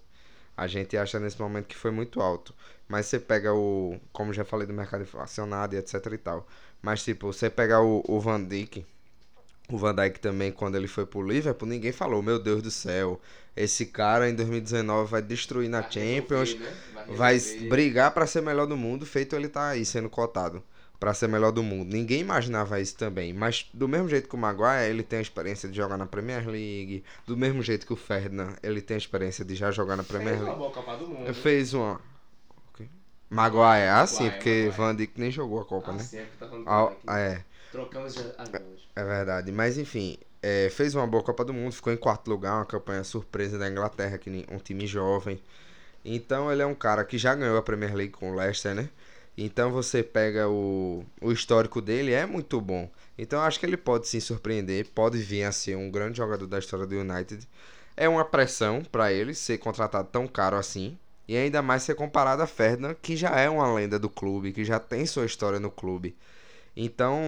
A 0.56 0.68
gente 0.68 0.96
acha 0.96 1.18
nesse 1.18 1.40
momento 1.40 1.66
que 1.66 1.74
foi 1.74 1.90
muito 1.90 2.20
alto. 2.20 2.54
Mas 2.86 3.06
você 3.06 3.18
pega 3.18 3.52
o. 3.52 3.98
Como 4.12 4.32
já 4.32 4.44
falei 4.44 4.68
do 4.68 4.72
mercado 4.72 5.02
inflacionado 5.02 5.74
e 5.74 5.78
etc 5.78 5.94
e 6.12 6.18
tal. 6.18 6.46
Mas 6.80 7.02
tipo, 7.02 7.26
você 7.32 7.50
pega 7.50 7.80
o, 7.80 8.04
o 8.06 8.20
Van 8.20 8.40
Dijk. 8.40 8.86
O 9.68 9.76
Van 9.76 9.96
Dijk 9.96 10.20
também, 10.20 10.52
quando 10.52 10.76
ele 10.76 10.86
foi 10.86 11.04
pro 11.04 11.26
Liverpool, 11.26 11.68
ninguém 11.68 11.90
falou, 11.90 12.22
meu 12.22 12.38
Deus 12.38 12.62
do 12.62 12.70
céu, 12.70 13.20
esse 13.56 13.84
cara 13.84 14.30
em 14.30 14.34
2019 14.36 15.10
vai 15.10 15.20
destruir 15.20 15.68
na 15.68 15.82
Champions, 15.90 16.56
vai 17.08 17.36
brigar 17.68 18.12
pra 18.12 18.28
ser 18.28 18.42
melhor 18.42 18.66
do 18.68 18.76
mundo, 18.76 19.04
feito 19.04 19.34
ele 19.34 19.48
tá 19.48 19.70
aí 19.70 19.84
sendo 19.84 20.08
cotado 20.08 20.62
pra 20.98 21.14
ser 21.14 21.28
melhor 21.28 21.52
do 21.52 21.62
mundo. 21.62 21.92
Ninguém 21.92 22.20
imaginava 22.20 22.80
isso 22.80 22.96
também, 22.96 23.32
mas 23.32 23.68
do 23.72 23.86
mesmo 23.88 24.08
jeito 24.08 24.28
que 24.28 24.34
o 24.34 24.38
Maguire, 24.38 24.90
ele 24.90 25.02
tem 25.02 25.18
a 25.20 25.22
experiência 25.22 25.68
de 25.68 25.76
jogar 25.76 25.96
na 25.96 26.06
Premier 26.06 26.46
League, 26.48 27.04
do 27.26 27.36
mesmo 27.36 27.62
jeito 27.62 27.86
que 27.86 27.92
o 27.92 27.96
Ferdinand, 27.96 28.54
ele 28.62 28.80
tem 28.80 28.94
a 28.96 28.98
experiência 28.98 29.44
de 29.44 29.54
já 29.54 29.70
jogar 29.70 29.96
na 29.96 30.02
Premier 30.02 30.36
Fez 30.36 30.48
uma 30.48 30.54
boa 30.54 30.70
Copa 30.70 30.96
do 30.96 31.06
Mundo. 31.06 31.34
Fez 31.34 31.74
uma. 31.74 32.00
Maguire, 33.30 33.88
ah 33.88 34.06
sim, 34.06 34.30
porque 34.30 34.48
Maguire. 34.48 34.70
Van 34.70 34.94
Dijk 34.96 35.20
nem 35.20 35.30
jogou 35.30 35.60
a 35.60 35.64
Copa, 35.64 35.90
Ah, 35.90 35.94
né? 35.94 36.02
sim, 36.02 36.16
é 36.18 36.26
tá 36.38 36.48
Ah, 37.06 37.18
é. 37.18 37.44
Trocamos 37.70 38.16
as. 38.16 38.58
É 38.96 39.04
verdade, 39.04 39.52
mas 39.52 39.78
enfim, 39.78 40.18
é, 40.42 40.68
fez 40.70 40.94
uma 40.94 41.06
boa 41.06 41.22
Copa 41.22 41.44
do 41.44 41.52
Mundo, 41.52 41.72
ficou 41.72 41.92
em 41.92 41.96
quarto 41.96 42.28
lugar, 42.28 42.54
uma 42.56 42.64
campanha 42.64 43.04
surpresa 43.04 43.56
da 43.58 43.68
Inglaterra, 43.68 44.18
que 44.18 44.28
nem- 44.30 44.44
um 44.50 44.58
time 44.58 44.86
jovem. 44.86 45.40
Então 46.04 46.50
ele 46.52 46.62
é 46.62 46.66
um 46.66 46.74
cara 46.74 47.04
que 47.04 47.18
já 47.18 47.34
ganhou 47.34 47.56
a 47.58 47.62
Premier 47.62 47.94
League 47.94 48.12
com 48.12 48.32
o 48.32 48.34
Leicester, 48.34 48.74
né? 48.74 48.88
Então 49.40 49.70
você 49.70 50.02
pega 50.02 50.48
o, 50.48 51.04
o 51.22 51.30
histórico 51.30 51.80
dele, 51.80 52.12
é 52.12 52.26
muito 52.26 52.60
bom. 52.60 52.90
Então 53.16 53.40
acho 53.40 53.60
que 53.60 53.64
ele 53.66 53.76
pode 53.76 54.08
sim 54.08 54.18
surpreender, 54.18 54.88
pode 54.90 55.18
vir 55.18 55.44
a 55.44 55.52
ser 55.52 55.76
um 55.76 55.90
grande 55.92 56.18
jogador 56.18 56.46
da 56.48 56.58
história 56.58 56.84
do 56.84 56.96
United. 56.96 57.48
É 57.96 58.08
uma 58.08 58.24
pressão 58.24 58.82
pra 58.82 59.12
ele 59.12 59.34
ser 59.34 59.58
contratado 59.58 60.08
tão 60.10 60.26
caro 60.26 60.56
assim. 60.56 60.98
E 61.28 61.36
ainda 61.36 61.62
mais 61.62 61.84
ser 61.84 61.94
comparado 61.94 62.42
a 62.42 62.46
Ferdinand, 62.48 62.96
que 63.00 63.16
já 63.16 63.30
é 63.38 63.48
uma 63.48 63.72
lenda 63.72 63.96
do 63.98 64.10
clube, 64.10 64.52
que 64.52 64.64
já 64.64 64.80
tem 64.80 65.06
sua 65.06 65.26
história 65.26 65.60
no 65.60 65.70
clube. 65.70 66.16
Então, 66.76 67.20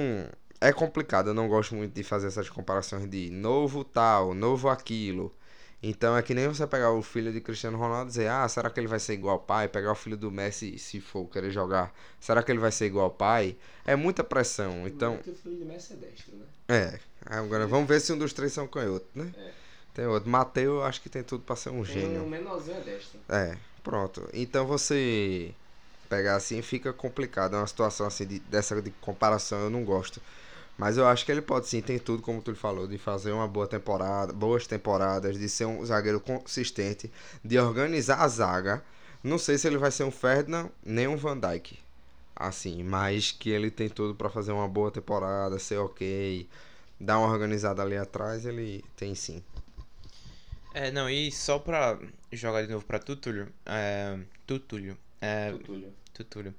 é 0.61 0.73
complicado, 0.73 1.29
eu 1.29 1.35
não 1.35 1.49
gosto 1.49 1.75
muito 1.77 1.95
de 1.95 2.03
fazer 2.03 2.29
essas 2.29 2.49
comparações 2.49 3.09
de 3.09 3.31
novo 3.31 3.85
tal, 3.85 4.35
novo 4.35 4.69
aquilo. 4.69 5.33
Então 5.83 6.15
é 6.17 6.23
que 6.23 6.35
nem 6.35 6.47
você 6.47 6.67
pegar 6.67 6.91
o 6.93 7.03
filho 7.03 7.33
de 7.33 7.41
Cristiano 7.41 7.79
Ronaldo 7.79 8.09
e 8.09 8.11
dizer, 8.11 8.29
ah, 8.29 8.47
será 8.49 8.69
que 8.69 8.79
ele 8.79 8.87
vai 8.87 8.99
ser 8.99 9.15
igual 9.15 9.35
ao 9.35 9.39
pai? 9.41 9.67
Pegar 9.67 9.93
o 9.93 9.95
filho 9.95 10.17
do 10.17 10.31
Messi, 10.31 10.79
se 10.79 11.01
for 11.01 11.25
querer 11.27 11.51
jogar, 11.51 11.93
será 12.21 12.43
que 12.43 12.53
ele 12.53 12.59
vai 12.59 12.71
ser 12.71 12.87
igual 12.87 13.07
ao 13.07 13.11
pai? 13.11 13.57
É 13.87 13.97
muita 13.97 14.23
pressão. 14.23 14.87
Então, 14.87 15.17
Que 15.19 15.31
o 15.31 15.35
filho 15.35 15.57
de 15.57 15.65
Messi 15.65 15.95
é 15.95 15.97
destro, 15.97 16.37
né? 16.37 16.45
é. 16.69 16.99
Agora 17.25 17.67
vamos 17.67 17.89
ver 17.89 18.01
se 18.01 18.13
um 18.13 18.19
dos 18.19 18.33
três 18.33 18.53
são 18.53 18.67
canhoto, 18.67 19.07
né? 19.15 19.33
É. 19.39 19.51
Tem 19.95 20.07
outro. 20.07 20.29
Mateu, 20.31 20.77
eu 20.77 20.85
acho 20.85 21.01
que 21.03 21.09
tem 21.09 21.23
tudo 21.23 21.43
pra 21.45 21.57
ser 21.57 21.71
um 21.71 21.83
Tem 21.83 21.95
gênio. 21.95 22.23
um 22.23 22.29
menorzinho 22.29 22.77
é 22.77 22.81
destro. 22.81 23.19
É, 23.29 23.57
pronto. 23.83 24.29
Então 24.33 24.67
você 24.67 25.53
pegar 26.09 26.37
assim, 26.37 26.61
fica 26.63 26.93
complicado. 26.93 27.55
É 27.57 27.59
uma 27.59 27.67
situação 27.67 28.07
assim 28.07 28.27
de, 28.27 28.39
dessa 28.41 28.81
de 28.81 28.91
comparação, 29.01 29.61
eu 29.61 29.71
não 29.71 29.85
gosto. 29.85 30.21
Mas 30.81 30.97
eu 30.97 31.07
acho 31.07 31.27
que 31.27 31.31
ele 31.31 31.43
pode 31.43 31.69
sim, 31.69 31.83
tem 31.83 31.99
tudo, 31.99 32.23
como 32.23 32.41
tu 32.41 32.55
falou, 32.55 32.87
de 32.87 32.97
fazer 32.97 33.33
uma 33.33 33.47
boa 33.47 33.67
temporada, 33.67 34.33
boas 34.33 34.67
temporadas, 34.67 35.39
de 35.39 35.47
ser 35.47 35.67
um 35.67 35.85
zagueiro 35.85 36.19
consistente, 36.19 37.13
de 37.45 37.59
organizar 37.59 38.23
a 38.23 38.27
zaga. 38.27 38.83
Não 39.23 39.37
sei 39.37 39.59
se 39.59 39.67
ele 39.67 39.77
vai 39.77 39.91
ser 39.91 40.05
um 40.05 40.11
Ferdinand 40.11 40.71
nem 40.83 41.07
um 41.07 41.19
Van 41.19 41.39
Dijk. 41.39 41.79
Assim, 42.35 42.83
mas 42.83 43.31
que 43.31 43.51
ele 43.51 43.71
tem 43.71 43.91
tudo 43.91 44.15
para 44.15 44.31
fazer 44.31 44.53
uma 44.53 44.67
boa 44.67 44.91
temporada, 44.91 45.59
ser 45.59 45.77
ok, 45.77 46.49
dar 46.99 47.19
uma 47.19 47.29
organizada 47.31 47.83
ali 47.83 47.99
atrás, 47.99 48.47
ele 48.47 48.83
tem 48.97 49.15
sim. 49.15 49.43
É, 50.73 50.91
não, 50.91 51.11
e 51.11 51.31
só 51.31 51.59
pra 51.59 51.99
jogar 52.33 52.63
de 52.63 52.73
novo 52.73 52.87
pra 52.87 52.99
Tutulio, 52.99 53.49
é, 53.67 54.19
Tutulio, 54.47 54.97
é, 55.21 55.53
Túlio. 55.65 55.93
Tutulio, 56.13 56.55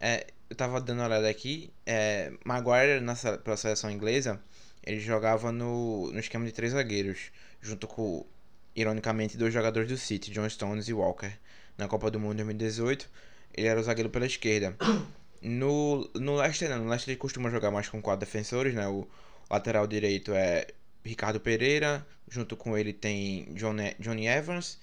é, 0.00 0.26
eu 0.48 0.56
tava 0.56 0.80
dando 0.80 0.98
uma 0.98 1.06
olhada 1.06 1.28
aqui, 1.28 1.70
é, 1.86 2.32
Maguire 2.44 3.00
na, 3.00 3.14
pela 3.38 3.56
seleção 3.56 3.90
inglesa, 3.90 4.40
ele 4.82 5.00
jogava 5.00 5.52
no, 5.52 6.10
no 6.12 6.18
esquema 6.18 6.44
de 6.44 6.52
três 6.52 6.72
zagueiros, 6.72 7.30
junto 7.60 7.86
com, 7.86 8.26
ironicamente, 8.74 9.36
dois 9.36 9.52
jogadores 9.52 9.88
do 9.88 9.96
City, 9.96 10.30
John 10.30 10.48
Stones 10.48 10.88
e 10.88 10.92
Walker. 10.92 11.32
Na 11.76 11.88
Copa 11.88 12.10
do 12.10 12.20
Mundo 12.20 12.36
2018, 12.36 13.08
ele 13.54 13.66
era 13.66 13.80
o 13.80 13.82
zagueiro 13.82 14.10
pela 14.10 14.26
esquerda. 14.26 14.76
No, 15.42 16.06
no 16.14 16.36
Leicester, 16.36 16.68
não, 16.68 16.84
no 16.84 16.90
Leicester 16.90 17.12
ele 17.12 17.18
costuma 17.18 17.48
jogar 17.48 17.70
mais 17.70 17.88
com 17.88 18.02
quatro 18.02 18.26
defensores, 18.26 18.74
né? 18.74 18.86
O 18.86 19.08
lateral 19.50 19.86
direito 19.86 20.34
é 20.34 20.66
Ricardo 21.02 21.40
Pereira, 21.40 22.06
junto 22.28 22.58
com 22.58 22.76
ele 22.76 22.92
tem 22.92 23.46
John, 23.54 23.74
Johnny 23.98 24.26
Evans, 24.26 24.78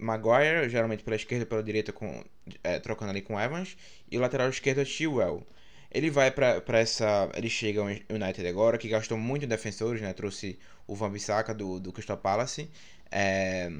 Maguire, 0.00 0.68
geralmente 0.68 1.02
pela 1.02 1.16
esquerda 1.16 1.46
pela 1.46 1.62
direita, 1.62 1.92
com, 1.92 2.24
é, 2.64 2.78
trocando 2.78 3.10
ali 3.10 3.22
com 3.22 3.38
Evans, 3.40 3.76
e 4.10 4.16
o 4.18 4.20
lateral 4.20 4.48
esquerdo 4.48 4.80
é 4.80 4.84
Chilwell. 4.84 5.46
Ele 5.92 6.10
vai 6.10 6.30
pra 6.30 6.78
essa. 6.78 7.28
Ele 7.34 7.50
chega 7.50 7.80
ao 7.80 7.86
United 7.86 8.46
agora, 8.46 8.78
que 8.78 8.88
gastou 8.88 9.18
muito 9.18 9.44
em 9.44 9.48
defensores, 9.48 10.00
né? 10.00 10.12
Trouxe 10.12 10.58
o 10.86 10.94
Van 10.94 11.10
Bissaka 11.10 11.52
do, 11.52 11.80
do 11.80 11.92
Crystal 11.92 12.16
Palace. 12.16 12.68
É, 13.10 13.72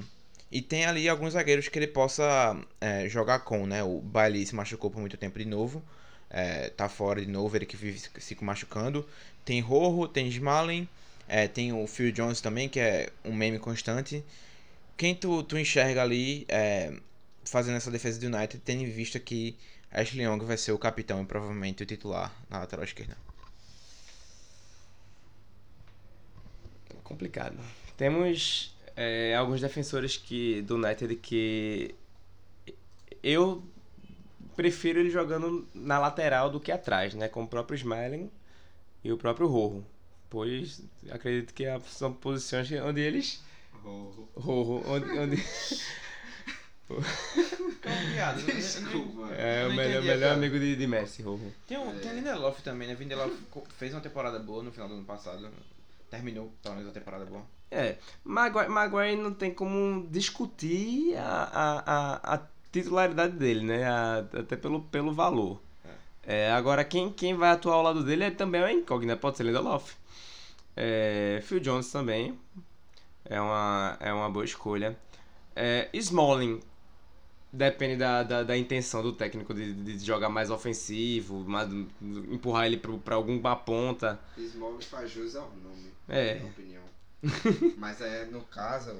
e 0.51 0.61
tem 0.61 0.85
ali 0.85 1.07
alguns 1.07 1.33
zagueiros 1.33 1.69
que 1.69 1.79
ele 1.79 1.87
possa 1.87 2.57
é, 2.81 3.07
jogar 3.07 3.39
com, 3.39 3.65
né? 3.65 3.81
O 3.83 3.99
Bailey 4.01 4.45
se 4.45 4.53
machucou 4.55 4.91
por 4.91 4.99
muito 4.99 5.15
tempo 5.17 5.39
de 5.39 5.45
novo. 5.45 5.81
É, 6.29 6.69
tá 6.69 6.89
fora 6.89 7.21
de 7.21 7.27
novo, 7.31 7.55
ele 7.55 7.65
que 7.65 7.77
vive 7.77 7.99
se- 7.99 8.37
machucando. 8.41 9.07
Tem 9.45 9.59
Rojo, 9.61 10.07
tem 10.09 10.27
Smalling, 10.27 10.87
é, 11.27 11.47
tem 11.47 11.71
o 11.73 11.87
Phil 11.87 12.11
Jones 12.11 12.41
também, 12.41 12.67
que 12.69 12.79
é 12.79 13.09
um 13.23 13.33
meme 13.33 13.59
constante. 13.59 14.23
Quem 14.97 15.15
tu, 15.15 15.43
tu 15.43 15.57
enxerga 15.57 16.01
ali 16.01 16.45
é, 16.47 16.93
fazendo 17.43 17.77
essa 17.77 17.89
defesa 17.89 18.19
do 18.19 18.35
United, 18.35 18.61
tendo 18.63 18.83
em 18.83 18.89
vista 18.89 19.19
que 19.19 19.57
Ashley 19.91 20.25
Young 20.25 20.45
vai 20.45 20.57
ser 20.57 20.71
o 20.71 20.77
capitão 20.77 21.21
e 21.21 21.25
provavelmente 21.25 21.83
o 21.83 21.85
titular 21.85 22.31
na 22.49 22.59
lateral 22.59 22.85
esquerda. 22.85 23.17
complicado. 27.11 27.57
Temos 27.97 28.73
é, 28.95 29.35
alguns 29.35 29.59
defensores 29.59 30.15
que 30.15 30.61
do 30.61 30.75
United 30.75 31.15
que 31.17 31.93
eu 33.21 33.63
prefiro 34.55 34.99
ele 34.99 35.09
jogando 35.09 35.67
na 35.73 35.99
lateral 35.99 36.49
do 36.49 36.59
que 36.59 36.71
atrás, 36.71 37.13
né? 37.13 37.27
Como 37.27 37.45
o 37.45 37.49
próprio 37.49 37.75
Smiling 37.75 38.31
e 39.03 39.11
o 39.11 39.17
próprio 39.17 39.47
Rojo. 39.47 39.85
Pois 40.29 40.81
acredito 41.09 41.53
que 41.53 41.65
são 41.87 42.13
posições 42.13 42.71
onde 42.71 43.01
eles. 43.01 43.43
Rojo. 43.83 44.29
Onde, 44.87 45.19
onde 45.19 45.35
Desculpa. 48.45 49.33
é 49.33 49.67
o 49.67 49.73
melhor, 49.73 50.03
melhor 50.03 50.33
amigo 50.33 50.59
de, 50.59 50.75
de 50.75 50.87
Messi, 50.87 51.21
Rojo. 51.21 51.51
Tem, 51.67 51.77
um, 51.77 51.97
tem 51.99 52.13
Lindelof 52.13 52.61
também, 52.61 52.87
né? 52.87 52.95
Lindelof 52.99 53.33
fez 53.77 53.93
uma 53.93 54.01
temporada 54.01 54.39
boa 54.39 54.63
no 54.63 54.71
final 54.71 54.87
do 54.87 54.95
ano 54.95 55.05
passado. 55.05 55.49
Terminou, 56.09 56.51
pelo 56.61 56.75
menos, 56.75 56.89
a 56.89 56.93
temporada 56.93 57.25
boa. 57.25 57.43
É, 57.69 57.95
Maguire, 58.23 58.67
Maguire 58.69 59.15
não 59.15 59.33
tem 59.33 59.53
como 59.53 60.05
discutir 60.09 61.15
a, 61.17 61.23
a, 61.53 61.79
a, 61.79 62.35
a 62.35 62.41
titularidade 62.71 63.33
dele, 63.37 63.63
né? 63.63 63.85
A- 63.85 64.25
até 64.39 64.55
pelo, 64.57 64.81
pelo 64.83 65.13
valor. 65.13 65.61
É, 66.23 66.51
agora, 66.51 66.83
quem, 66.83 67.11
quem 67.11 67.33
vai 67.33 67.49
atuar 67.51 67.75
ao 67.75 67.81
lado 67.81 68.03
dele 68.03 68.25
é 68.25 68.31
também 68.31 68.61
uma 68.61 68.71
incógnita, 68.71 69.17
pode 69.17 69.37
ser 69.37 69.43
Lindelof. 69.43 69.95
É, 70.75 71.39
Phil 71.43 71.59
Jones 71.59 71.91
também 71.91 72.37
é 73.25 73.39
uma, 73.39 73.97
é 73.99 74.13
uma 74.13 74.29
boa 74.29 74.45
escolha. 74.45 74.97
É, 75.55 75.89
Smalling 75.93 76.61
depende 77.51 77.97
da, 77.97 78.23
da, 78.23 78.43
da 78.43 78.57
intenção 78.57 79.03
do 79.03 79.11
técnico 79.13 79.53
de, 79.53 79.73
de 79.73 79.99
jogar 80.05 80.29
mais 80.29 80.49
ofensivo, 80.49 81.39
mais, 81.43 81.69
empurrar 82.01 82.65
ele 82.65 82.77
para 82.77 83.15
alguma 83.15 83.55
ponta. 83.55 84.19
Smalling 84.37 84.81
faz 84.81 85.11
jus 85.11 85.35
ao 85.35 85.49
nome, 85.63 85.91
É. 86.07 86.35
minha 86.35 86.47
opinião. 86.49 86.83
Mas 87.77 88.01
é, 88.01 88.25
no 88.25 88.41
caso, 88.41 88.95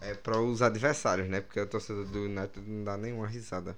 é 0.00 0.14
para 0.14 0.40
os 0.40 0.62
adversários, 0.62 1.28
né? 1.28 1.40
Porque 1.40 1.60
o 1.60 1.66
torcedor 1.66 2.06
do 2.06 2.24
United 2.24 2.60
não 2.66 2.82
dá 2.84 2.96
nenhuma 2.96 3.26
risada. 3.26 3.76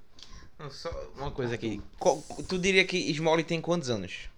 Não, 0.59 0.71
só 0.71 0.89
uma 1.17 1.31
coisa 1.33 1.55
aqui. 1.57 1.83
Qual- 1.99 2.23
tu 2.49 2.59
diria 2.59 2.85
que 2.85 2.97
Smalling 3.11 3.43
tem 3.45 3.61
quantos 3.61 3.91
anos? 3.91 4.31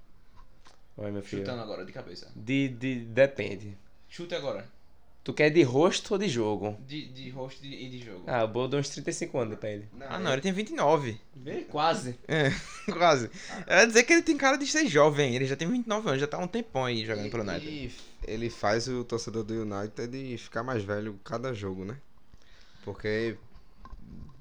Olha, 0.97 1.13
meu 1.13 1.23
filho. 1.23 1.43
Chutando 1.45 1.63
agora, 1.63 1.85
de 1.85 1.93
cabeça. 1.93 2.33
De, 2.35 2.69
de, 2.71 3.01
depende. 3.05 3.77
Chute 4.09 4.35
agora. 4.35 4.67
Tu 5.27 5.35
quer 5.35 5.51
de 5.51 5.61
rosto 5.65 6.13
ou 6.13 6.19
de 6.19 6.29
jogo? 6.29 6.79
De, 6.87 7.05
de 7.07 7.31
rosto 7.31 7.67
e 7.67 7.89
de 7.89 7.99
jogo. 7.99 8.23
Ah, 8.29 8.45
o 8.45 8.47
Bo 8.47 8.69
deu 8.69 8.79
uns 8.79 8.91
35 8.91 9.37
anos 9.37 9.59
pra 9.59 9.71
ele. 9.71 9.89
Ah, 10.09 10.21
não, 10.21 10.33
ele 10.33 10.41
tem 10.41 10.53
29. 10.53 11.21
Vê? 11.35 11.63
Quase. 11.63 12.17
É, 12.29 12.53
quase. 12.93 13.29
Eu 13.67 13.77
ia 13.79 13.87
dizer 13.89 14.05
que 14.05 14.13
ele 14.13 14.23
tem 14.23 14.37
cara 14.37 14.57
de 14.57 14.65
ser 14.69 14.87
jovem. 14.87 15.35
Ele 15.35 15.45
já 15.45 15.57
tem 15.57 15.69
29 15.69 16.11
anos, 16.11 16.21
já 16.21 16.29
tá 16.29 16.37
há 16.37 16.41
um 16.41 16.47
tempão 16.47 16.85
aí 16.85 17.05
jogando 17.05 17.29
pelo 17.29 17.43
United. 17.43 17.69
E 17.69 17.93
ele 18.25 18.49
faz 18.49 18.87
o 18.87 19.03
torcedor 19.03 19.43
do 19.43 19.53
United 19.53 20.39
ficar 20.39 20.63
mais 20.63 20.85
velho 20.85 21.19
cada 21.25 21.53
jogo, 21.53 21.85
né? 21.85 21.97
Porque 22.85 23.37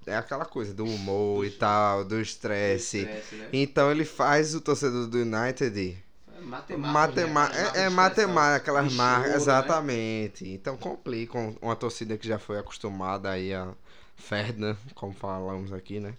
é 0.05 0.15
aquela 0.15 0.45
coisa 0.45 0.71
do 0.71 0.85
humor 0.85 1.43
e 1.47 1.49
tal, 1.49 2.05
do 2.05 2.21
estresse. 2.21 3.05
né? 3.05 3.49
Então 3.51 3.89
ele 3.89 4.05
faz 4.05 4.53
o 4.53 4.61
torcedor 4.61 5.07
do 5.07 5.17
United 5.17 5.97
Matemática, 6.45 7.77
é, 7.79 7.81
é 7.85 7.89
matemática, 7.89 8.55
aquelas 8.55 8.93
marcas, 8.93 9.31
né? 9.31 9.35
exatamente. 9.37 10.47
Então 10.49 10.77
complica 10.77 11.37
um- 11.37 11.55
uma 11.61 11.75
torcida 11.75 12.17
que 12.17 12.27
já 12.27 12.37
foi 12.39 12.57
acostumada 12.59 13.29
aí 13.29 13.53
a 13.53 13.73
Ferdinand, 14.15 14.77
como 14.93 15.13
falamos 15.13 15.73
aqui, 15.73 15.99
né? 15.99 16.13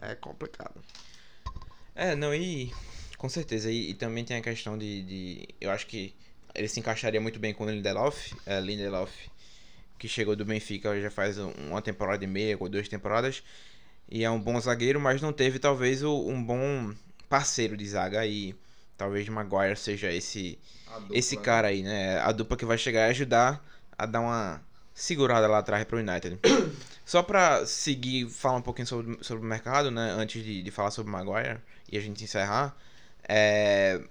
É 0.00 0.14
complicado. 0.14 0.80
É, 1.94 2.14
não, 2.14 2.34
e 2.34 2.72
com 3.16 3.28
certeza. 3.28 3.70
E, 3.70 3.90
e 3.90 3.94
também 3.94 4.24
tem 4.24 4.36
a 4.36 4.40
questão 4.42 4.76
de, 4.76 5.02
de- 5.02 5.48
Eu 5.60 5.70
acho 5.70 5.86
que 5.86 6.14
ele 6.54 6.68
se 6.68 6.80
encaixaria 6.80 7.20
muito 7.20 7.38
bem 7.38 7.52
com 7.54 7.64
o 7.64 7.70
Lindelof. 7.70 8.32
É, 8.46 8.60
Lindelof, 8.60 9.12
que 9.98 10.08
chegou 10.08 10.34
do 10.34 10.44
Benfica 10.44 11.00
já 11.00 11.10
faz 11.10 11.38
um- 11.38 11.52
uma 11.68 11.82
temporada 11.82 12.24
e 12.24 12.26
meia, 12.26 12.56
ou 12.58 12.68
duas 12.68 12.88
temporadas. 12.88 13.42
E 14.10 14.24
é 14.24 14.30
um 14.30 14.40
bom 14.40 14.58
zagueiro, 14.60 14.98
mas 15.00 15.22
não 15.22 15.32
teve 15.32 15.58
talvez 15.58 16.02
um 16.02 16.42
bom 16.42 16.92
parceiro 17.28 17.76
de 17.76 17.86
zaga. 17.88 18.26
E 18.26 18.54
talvez 19.00 19.26
Maguire 19.30 19.76
seja 19.76 20.12
esse, 20.12 20.58
esse 21.10 21.34
cara 21.38 21.68
aí, 21.68 21.82
né? 21.82 22.20
A 22.20 22.32
dupla 22.32 22.54
que 22.54 22.66
vai 22.66 22.76
chegar 22.76 23.08
e 23.08 23.10
ajudar 23.10 23.64
a 23.96 24.04
dar 24.04 24.20
uma 24.20 24.62
segurada 24.92 25.48
lá 25.48 25.58
atrás 25.58 25.84
pro 25.84 25.98
United. 25.98 26.38
Só 27.06 27.22
pra 27.22 27.64
seguir, 27.64 28.28
falar 28.28 28.58
um 28.58 28.62
pouquinho 28.62 28.86
sobre, 28.86 29.16
sobre 29.24 29.42
o 29.42 29.48
mercado, 29.48 29.90
né? 29.90 30.10
Antes 30.12 30.44
de, 30.44 30.62
de 30.62 30.70
falar 30.70 30.90
sobre 30.90 31.10
Maguire 31.10 31.58
e 31.90 31.96
a 31.96 32.00
gente 32.00 32.22
encerrar. 32.22 32.76
É... 33.26 34.02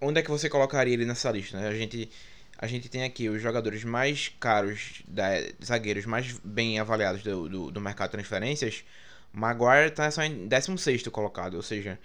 Onde 0.00 0.20
é 0.20 0.22
que 0.22 0.30
você 0.30 0.48
colocaria 0.48 0.94
ele 0.94 1.04
nessa 1.04 1.28
lista? 1.32 1.58
Né? 1.58 1.66
A, 1.66 1.74
gente, 1.74 2.08
a 2.56 2.66
gente 2.68 2.88
tem 2.88 3.02
aqui 3.02 3.28
os 3.28 3.42
jogadores 3.42 3.82
mais 3.82 4.32
caros, 4.38 5.02
da, 5.08 5.30
zagueiros 5.64 6.06
mais 6.06 6.38
bem 6.44 6.78
avaliados 6.78 7.24
do, 7.24 7.48
do, 7.48 7.70
do 7.72 7.80
mercado 7.80 8.10
de 8.10 8.12
transferências. 8.12 8.84
Maguire 9.32 9.90
tá 9.90 10.08
só 10.12 10.22
em 10.22 10.46
16 10.46 11.08
colocado, 11.08 11.54
ou 11.54 11.62
seja, 11.62 11.98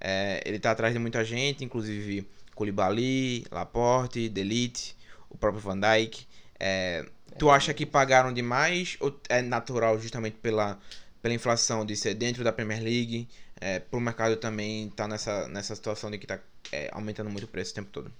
é, 0.00 0.42
ele 0.44 0.58
tá 0.58 0.70
atrás 0.70 0.92
de 0.92 0.98
muita 0.98 1.24
gente, 1.24 1.64
inclusive 1.64 2.26
Koulibaly, 2.54 3.44
Laporte, 3.50 4.28
Delite, 4.28 4.96
o 5.28 5.36
próprio 5.36 5.60
Van 5.60 5.78
Dijk. 5.78 6.26
É, 6.58 7.04
tu 7.38 7.50
acha 7.50 7.72
que 7.72 7.86
pagaram 7.86 8.32
demais 8.32 8.96
ou 9.00 9.18
é 9.28 9.42
natural 9.42 9.98
justamente 10.00 10.36
pela, 10.42 10.78
pela 11.22 11.34
inflação 11.34 11.84
de 11.84 11.96
ser 11.96 12.14
dentro 12.14 12.42
da 12.42 12.52
Premier 12.52 12.82
League? 12.82 13.28
É, 13.60 13.80
pro 13.80 14.00
mercado 14.00 14.36
também 14.36 14.88
tá 14.90 15.08
nessa, 15.08 15.48
nessa 15.48 15.74
situação 15.74 16.10
de 16.10 16.18
que 16.18 16.26
tá 16.26 16.38
é, 16.72 16.88
aumentando 16.92 17.30
muito 17.30 17.44
o 17.44 17.48
preço 17.48 17.72
o 17.72 17.74
tempo 17.74 17.90
todo. 17.90 18.12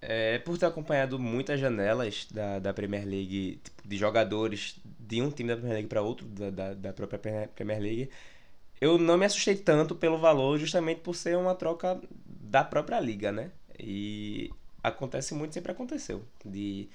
É, 0.00 0.38
por 0.38 0.58
ter 0.58 0.66
acompanhado 0.66 1.18
muitas 1.18 1.58
janelas 1.58 2.26
da, 2.30 2.58
da 2.58 2.72
Premier 2.72 3.04
League, 3.04 3.60
tipo, 3.62 3.88
de 3.88 3.96
jogadores 3.96 4.76
de 4.84 5.22
um 5.22 5.30
time 5.30 5.48
da 5.48 5.56
Premier 5.56 5.74
League 5.74 5.88
para 5.88 6.02
outro, 6.02 6.26
da, 6.26 6.50
da, 6.50 6.74
da 6.74 6.92
própria 6.92 7.48
Premier 7.54 7.80
League, 7.80 8.10
eu 8.80 8.98
não 8.98 9.16
me 9.16 9.24
assustei 9.26 9.56
tanto 9.56 9.94
pelo 9.94 10.18
valor, 10.18 10.58
justamente 10.58 11.00
por 11.00 11.14
ser 11.14 11.36
uma 11.36 11.54
troca 11.54 12.00
da 12.26 12.62
própria 12.64 13.00
liga, 13.00 13.30
né? 13.32 13.50
E 13.78 14.50
acontece 14.82 15.34
muito, 15.34 15.54
sempre 15.54 15.72
aconteceu. 15.72 16.22
De 16.44 16.88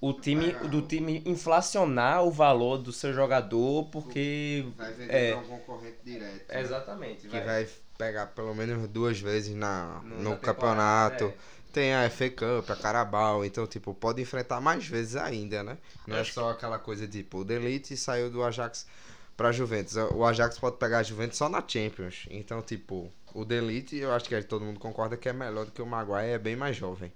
o 0.00 0.12
time 0.12 0.52
do 0.68 0.82
time 0.82 1.22
inflacionar 1.24 2.22
o 2.24 2.30
valor 2.30 2.76
do 2.78 2.92
seu 2.92 3.12
jogador 3.14 3.84
porque 3.90 4.66
Vai 4.76 4.92
vender 4.92 5.14
É. 5.14 5.30
pra 5.32 5.40
um 5.40 5.44
concorrente 5.58 5.96
direto. 6.04 6.50
exatamente 6.52 7.26
Que 7.28 7.40
vai 7.40 7.66
pegar 7.96 8.26
pelo 8.26 8.54
menos 8.54 8.86
duas 8.88 9.18
vezes 9.18 9.54
na, 9.54 10.00
No- 10.04 10.16
no 10.22 10.30
na 10.30 10.36
campeonato. 10.36 11.16
temporada, 11.26 11.54
Tem 11.72 11.92
a 11.92 12.04
FA 12.08 12.30
Cup, 12.30 12.70
a 12.70 12.76
Carabao, 12.76 13.44
então, 13.44 13.66
tipo, 13.66 13.92
pode 13.94 14.22
enfrentar 14.22 14.60
mais 14.60 14.86
vezes 14.86 15.16
ainda, 15.16 15.64
né? 15.64 15.76
Não 16.06 16.16
é 16.16 16.20
Acho 16.20 16.32
só 16.34 16.50
aquela 16.50 16.78
coisa, 16.78 17.04
tipo, 17.08 17.38
o 17.38 17.44
Delete 17.44 17.96
saiu 17.96 18.30
do 18.30 18.44
Ajax 18.44 18.86
pra 19.36 19.52
Juventus. 19.52 19.96
O 19.96 20.24
Ajax 20.24 20.58
pode 20.58 20.76
pegar 20.76 20.98
a 20.98 21.02
Juventus 21.02 21.38
só 21.38 21.48
na 21.48 21.62
Champions. 21.66 22.26
Então, 22.30 22.62
tipo, 22.62 23.10
o 23.34 23.44
Delete, 23.44 23.96
eu 23.96 24.12
acho 24.12 24.28
que 24.28 24.42
todo 24.42 24.64
mundo 24.64 24.78
concorda 24.80 25.16
que 25.16 25.28
é 25.28 25.32
melhor 25.32 25.66
do 25.66 25.72
que 25.72 25.82
o 25.82 25.86
Maguire, 25.86 26.30
é 26.32 26.38
bem 26.38 26.56
mais 26.56 26.76
jovem. 26.76 27.12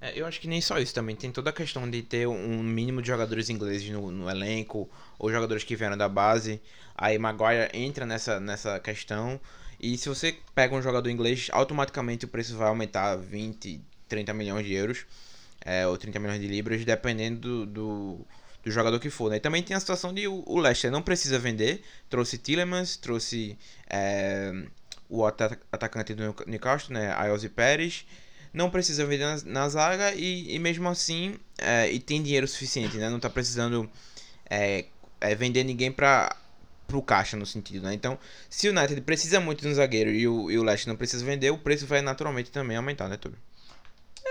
É, 0.00 0.18
eu 0.18 0.26
acho 0.26 0.40
que 0.40 0.48
nem 0.48 0.60
só 0.60 0.78
isso 0.78 0.94
também. 0.94 1.16
Tem 1.16 1.30
toda 1.32 1.50
a 1.50 1.52
questão 1.52 1.88
de 1.88 2.02
ter 2.02 2.26
um 2.28 2.62
mínimo 2.62 3.00
de 3.00 3.08
jogadores 3.08 3.48
ingleses 3.48 3.88
no, 3.90 4.10
no 4.10 4.28
elenco, 4.30 4.88
ou 5.18 5.32
jogadores 5.32 5.64
que 5.64 5.74
vieram 5.76 5.96
da 5.96 6.08
base. 6.08 6.60
Aí 6.94 7.18
Maguire 7.18 7.70
entra 7.72 8.04
nessa, 8.04 8.38
nessa 8.38 8.78
questão. 8.78 9.40
E 9.80 9.96
se 9.96 10.08
você 10.08 10.36
pega 10.54 10.74
um 10.74 10.82
jogador 10.82 11.08
inglês, 11.08 11.48
automaticamente 11.52 12.24
o 12.24 12.28
preço 12.28 12.56
vai 12.56 12.68
aumentar 12.68 13.16
20, 13.16 13.80
30 14.08 14.34
milhões 14.34 14.66
de 14.66 14.74
euros. 14.74 15.06
é, 15.64 15.86
ou 15.86 15.96
30 15.96 16.18
milhões 16.20 16.40
de 16.40 16.46
libras, 16.46 16.84
dependendo 16.84 17.40
do, 17.40 17.66
do, 17.66 18.26
do 18.64 18.70
jogador 18.70 18.98
que 18.98 19.10
for. 19.10 19.30
Né? 19.30 19.36
E 19.36 19.40
também 19.40 19.62
tem 19.62 19.76
a 19.76 19.80
situação 19.80 20.12
de 20.12 20.26
o, 20.26 20.42
o 20.46 20.58
Leicester 20.58 20.90
não 20.90 21.02
precisa 21.02 21.38
vender. 21.38 21.82
Trouxe 22.08 22.38
Tillemans, 22.38 22.96
trouxe 22.96 23.58
é, 23.88 24.52
o 25.08 25.24
ata- 25.24 25.58
atacante 25.70 26.14
do 26.14 26.34
Newcastle, 26.46 26.94
né? 26.94 27.12
Ayoze 27.16 27.48
Pérez 27.48 28.06
não 28.52 28.70
precisa 28.70 29.04
vender 29.04 29.24
na, 29.24 29.42
na 29.44 29.68
zaga 29.68 30.14
e, 30.14 30.54
e 30.54 30.58
mesmo 30.60 30.88
assim 30.88 31.34
é, 31.58 31.90
e 31.90 31.98
tem 31.98 32.22
dinheiro 32.22 32.46
suficiente, 32.46 32.96
né? 32.96 33.10
Não 33.10 33.20
tá 33.20 33.28
precisando 33.28 33.90
é, 34.48 34.86
é, 35.20 35.34
vender 35.34 35.64
ninguém 35.64 35.90
para 35.90 36.36
pro 36.86 37.02
caixa 37.02 37.36
no 37.36 37.46
sentido, 37.46 37.84
né? 37.84 37.94
Então, 37.94 38.18
se 38.48 38.68
o 38.68 38.70
United 38.70 39.00
precisa 39.00 39.40
muito 39.40 39.62
de 39.62 39.68
um 39.68 39.74
zagueiro 39.74 40.10
e 40.10 40.28
o, 40.28 40.50
e 40.50 40.58
o 40.58 40.62
Leicester 40.62 40.88
não 40.88 40.96
precisa 40.96 41.24
vender, 41.24 41.50
o 41.50 41.58
preço 41.58 41.86
vai 41.86 42.02
naturalmente 42.02 42.50
também 42.50 42.76
aumentar, 42.76 43.08
né, 43.08 43.16
Túlio? 43.16 43.38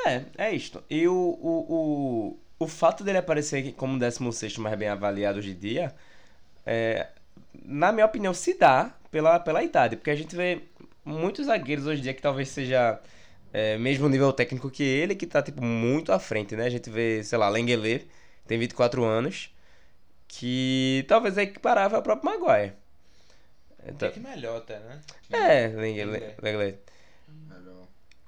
É, 0.05 0.23
é 0.37 0.55
isto. 0.55 0.83
E 0.89 1.07
o, 1.07 1.13
o, 1.13 1.65
o, 1.69 2.39
o 2.63 2.67
fato 2.67 3.03
dele 3.03 3.17
aparecer 3.17 3.73
como 3.73 3.99
16 3.99 4.57
mais 4.57 4.77
bem 4.77 4.87
avaliado 4.87 5.39
hoje 5.39 5.51
em 5.51 5.55
dia, 5.55 5.93
é, 6.65 7.07
na 7.65 7.91
minha 7.91 8.05
opinião, 8.05 8.33
se 8.33 8.57
dá 8.57 8.93
pela, 9.11 9.39
pela 9.39 9.63
idade. 9.63 9.95
Porque 9.95 10.09
a 10.09 10.15
gente 10.15 10.35
vê 10.35 10.61
muitos 11.05 11.45
zagueiros 11.45 11.85
hoje 11.85 11.99
em 11.99 12.03
dia 12.03 12.13
que 12.13 12.21
talvez 12.21 12.49
seja 12.49 12.99
é, 13.51 13.77
mesmo 13.77 14.09
nível 14.09 14.33
técnico 14.33 14.69
que 14.69 14.83
ele, 14.83 15.15
que 15.15 15.27
tá 15.27 15.41
tipo, 15.41 15.63
muito 15.63 16.11
à 16.11 16.19
frente, 16.19 16.55
né? 16.55 16.65
A 16.65 16.69
gente 16.69 16.89
vê, 16.89 17.23
sei 17.23 17.37
lá, 17.37 17.49
Lenglet, 17.49 18.07
tem 18.47 18.57
24 18.57 19.03
anos, 19.03 19.53
que 20.27 21.05
talvez 21.07 21.37
é 21.37 21.43
equiparável 21.43 21.97
ao 21.97 22.03
próprio 22.03 22.31
Maguire. 22.31 22.73
Então, 23.85 24.09
que 24.09 24.19
melhor 24.19 24.57
até, 24.57 24.79
né? 24.79 25.01
é. 25.31 26.41
Lenglet. 26.41 26.79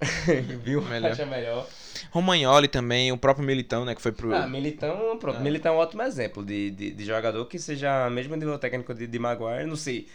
Viu? 0.64 0.82
Melhor. 0.82 1.12
Acha 1.12 1.26
melhor. 1.26 1.68
Romagnoli 2.12 2.68
também, 2.68 3.12
o 3.12 3.18
próprio 3.18 3.46
Militão, 3.46 3.86
né, 3.86 3.96
que 3.96 4.02
foi 4.02 4.12
pro 4.12 4.34
Ah, 4.34 4.48
Militão, 4.48 5.18
pronto. 5.18 5.38
Ah. 5.38 5.42
Militão 5.42 5.74
é 5.74 5.78
um 5.78 5.80
ótimo 5.80 6.02
exemplo 6.02 6.44
de, 6.46 6.72
de, 6.72 6.92
de 6.92 7.06
jogador 7.06 7.46
que 7.46 7.58
seja 7.58 8.10
mesmo 8.10 8.36
nível 8.36 8.58
técnico 8.60 8.94
de, 8.94 9.08
de 9.08 9.20
Maguire, 9.20 9.66
não 9.66 9.76
sei. 9.76 10.08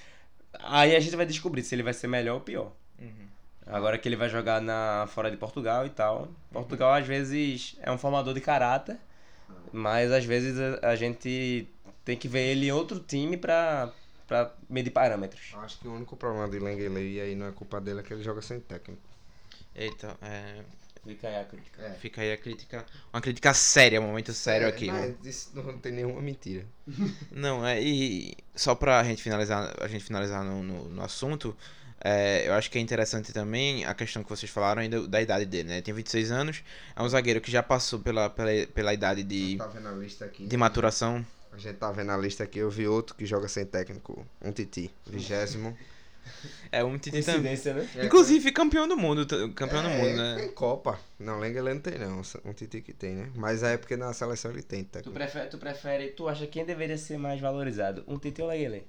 Aí 0.60 0.94
a 0.94 1.00
gente 1.00 1.16
vai 1.16 1.26
descobrir 1.26 1.62
se 1.62 1.74
ele 1.74 1.82
vai 1.82 1.92
ser 1.92 2.06
melhor 2.06 2.34
ou 2.34 2.40
pior. 2.40 2.72
Uhum. 2.98 3.28
Agora 3.66 3.96
que 3.98 4.08
ele 4.08 4.16
vai 4.16 4.28
jogar 4.28 4.60
na, 4.60 5.06
fora 5.08 5.30
de 5.30 5.36
Portugal 5.36 5.86
e 5.86 5.90
tal. 5.90 6.28
Portugal 6.52 6.92
às 6.92 7.06
vezes 7.06 7.76
é 7.80 7.90
um 7.90 7.98
formador 7.98 8.34
de 8.34 8.40
caráter, 8.40 8.98
mas 9.72 10.10
às 10.12 10.24
vezes 10.24 10.58
a, 10.58 10.90
a 10.90 10.96
gente 10.96 11.68
tem 12.04 12.16
que 12.16 12.28
ver 12.28 12.50
ele 12.50 12.66
em 12.66 12.72
outro 12.72 12.98
time 12.98 13.36
pra, 13.36 13.92
pra 14.26 14.52
medir 14.68 14.90
parâmetros. 14.90 15.50
Eu 15.52 15.60
acho 15.60 15.78
que 15.78 15.88
o 15.88 15.94
único 15.94 16.16
problema 16.16 16.48
do 16.48 16.62
Lenglet, 16.62 17.14
e 17.14 17.20
aí 17.20 17.34
não 17.34 17.46
é 17.46 17.52
culpa 17.52 17.80
dele, 17.80 18.00
é 18.00 18.02
que 18.02 18.12
ele 18.12 18.22
joga 18.22 18.42
sem 18.42 18.58
técnico. 18.60 19.09
Eita, 19.74 20.16
é, 20.22 20.62
Fica 21.06 21.28
aí 21.28 21.36
a 21.36 21.44
crítica. 21.44 21.96
fica 21.98 22.20
aí 22.20 22.32
a 22.32 22.36
crítica, 22.36 22.86
uma 23.12 23.20
crítica 23.22 23.54
séria, 23.54 24.00
um 24.00 24.06
momento 24.08 24.32
sério 24.34 24.68
aqui. 24.68 24.86
Mas 24.88 25.14
isso 25.24 25.50
não 25.54 25.78
tem 25.78 25.92
nenhuma 25.92 26.20
mentira. 26.20 26.66
Não, 27.32 27.66
é, 27.66 27.80
e 27.80 28.36
só 28.54 28.74
pra 28.74 29.02
gente 29.04 29.22
finalizar, 29.22 29.74
a 29.80 29.88
gente 29.88 30.04
finalizar 30.04 30.44
no, 30.44 30.62
no, 30.62 30.88
no 30.90 31.02
assunto, 31.02 31.56
é, 32.02 32.46
eu 32.46 32.52
acho 32.52 32.70
que 32.70 32.76
é 32.76 32.80
interessante 32.82 33.32
também 33.32 33.84
a 33.86 33.94
questão 33.94 34.22
que 34.22 34.28
vocês 34.28 34.50
falaram 34.52 34.82
ainda 34.82 35.06
da 35.08 35.22
idade 35.22 35.46
dele, 35.46 35.68
né? 35.68 35.74
Ele 35.76 35.82
tem 35.82 35.94
26 35.94 36.30
anos, 36.30 36.62
é 36.94 37.02
um 37.02 37.08
zagueiro 37.08 37.40
que 37.40 37.50
já 37.50 37.62
passou 37.62 37.98
pela, 37.98 38.28
pela, 38.28 38.66
pela 38.66 38.92
idade 38.92 39.22
de, 39.22 39.56
Tá 39.56 39.68
vendo 39.68 39.88
a 39.88 39.92
lista 39.92 40.26
aqui? 40.26 40.46
de 40.46 40.56
maturação. 40.58 41.24
A 41.52 41.56
gente 41.56 41.76
tá 41.76 41.90
vendo 41.90 42.12
a 42.12 42.16
lista 42.18 42.44
aqui, 42.44 42.58
eu 42.58 42.70
vi 42.70 42.86
outro 42.86 43.14
que 43.16 43.24
joga 43.24 43.48
sem 43.48 43.64
técnico, 43.64 44.26
um 44.42 44.52
Titi, 44.52 44.90
vigésimo. 45.06 45.76
É 46.72 46.84
um 46.84 46.96
Titi 46.98 47.22
também. 47.22 47.56
Coincidência, 47.56 47.74
né? 47.74 47.88
Inclusive 48.04 48.52
campeão 48.52 48.86
do 48.88 48.96
mundo, 48.96 49.26
campeão 49.54 49.82
do 49.82 49.88
É, 49.88 49.96
mundo, 49.96 50.16
né? 50.16 50.36
Tem 50.36 50.52
Copa. 50.52 50.98
Não, 51.18 51.38
Lenglet 51.38 51.74
não 51.74 51.80
tem 51.80 51.98
não, 51.98 52.22
um 52.44 52.52
Titi 52.52 52.80
que 52.80 52.92
tem, 52.92 53.14
né? 53.16 53.30
Mas 53.34 53.62
é 53.62 53.76
porque 53.76 53.96
na 53.96 54.12
seleção 54.12 54.50
ele 54.50 54.62
tem 54.62 54.84
Tu 54.84 54.90
técnico. 54.90 55.12
prefere, 55.12 55.48
tu 55.48 55.58
prefere, 55.58 56.08
tu 56.12 56.28
acha 56.28 56.46
quem 56.46 56.64
deveria 56.64 56.96
ser 56.98 57.18
mais 57.18 57.40
valorizado? 57.40 58.04
Um 58.06 58.18
Tite 58.18 58.40
ou 58.42 58.48
Lenglet? 58.48 58.84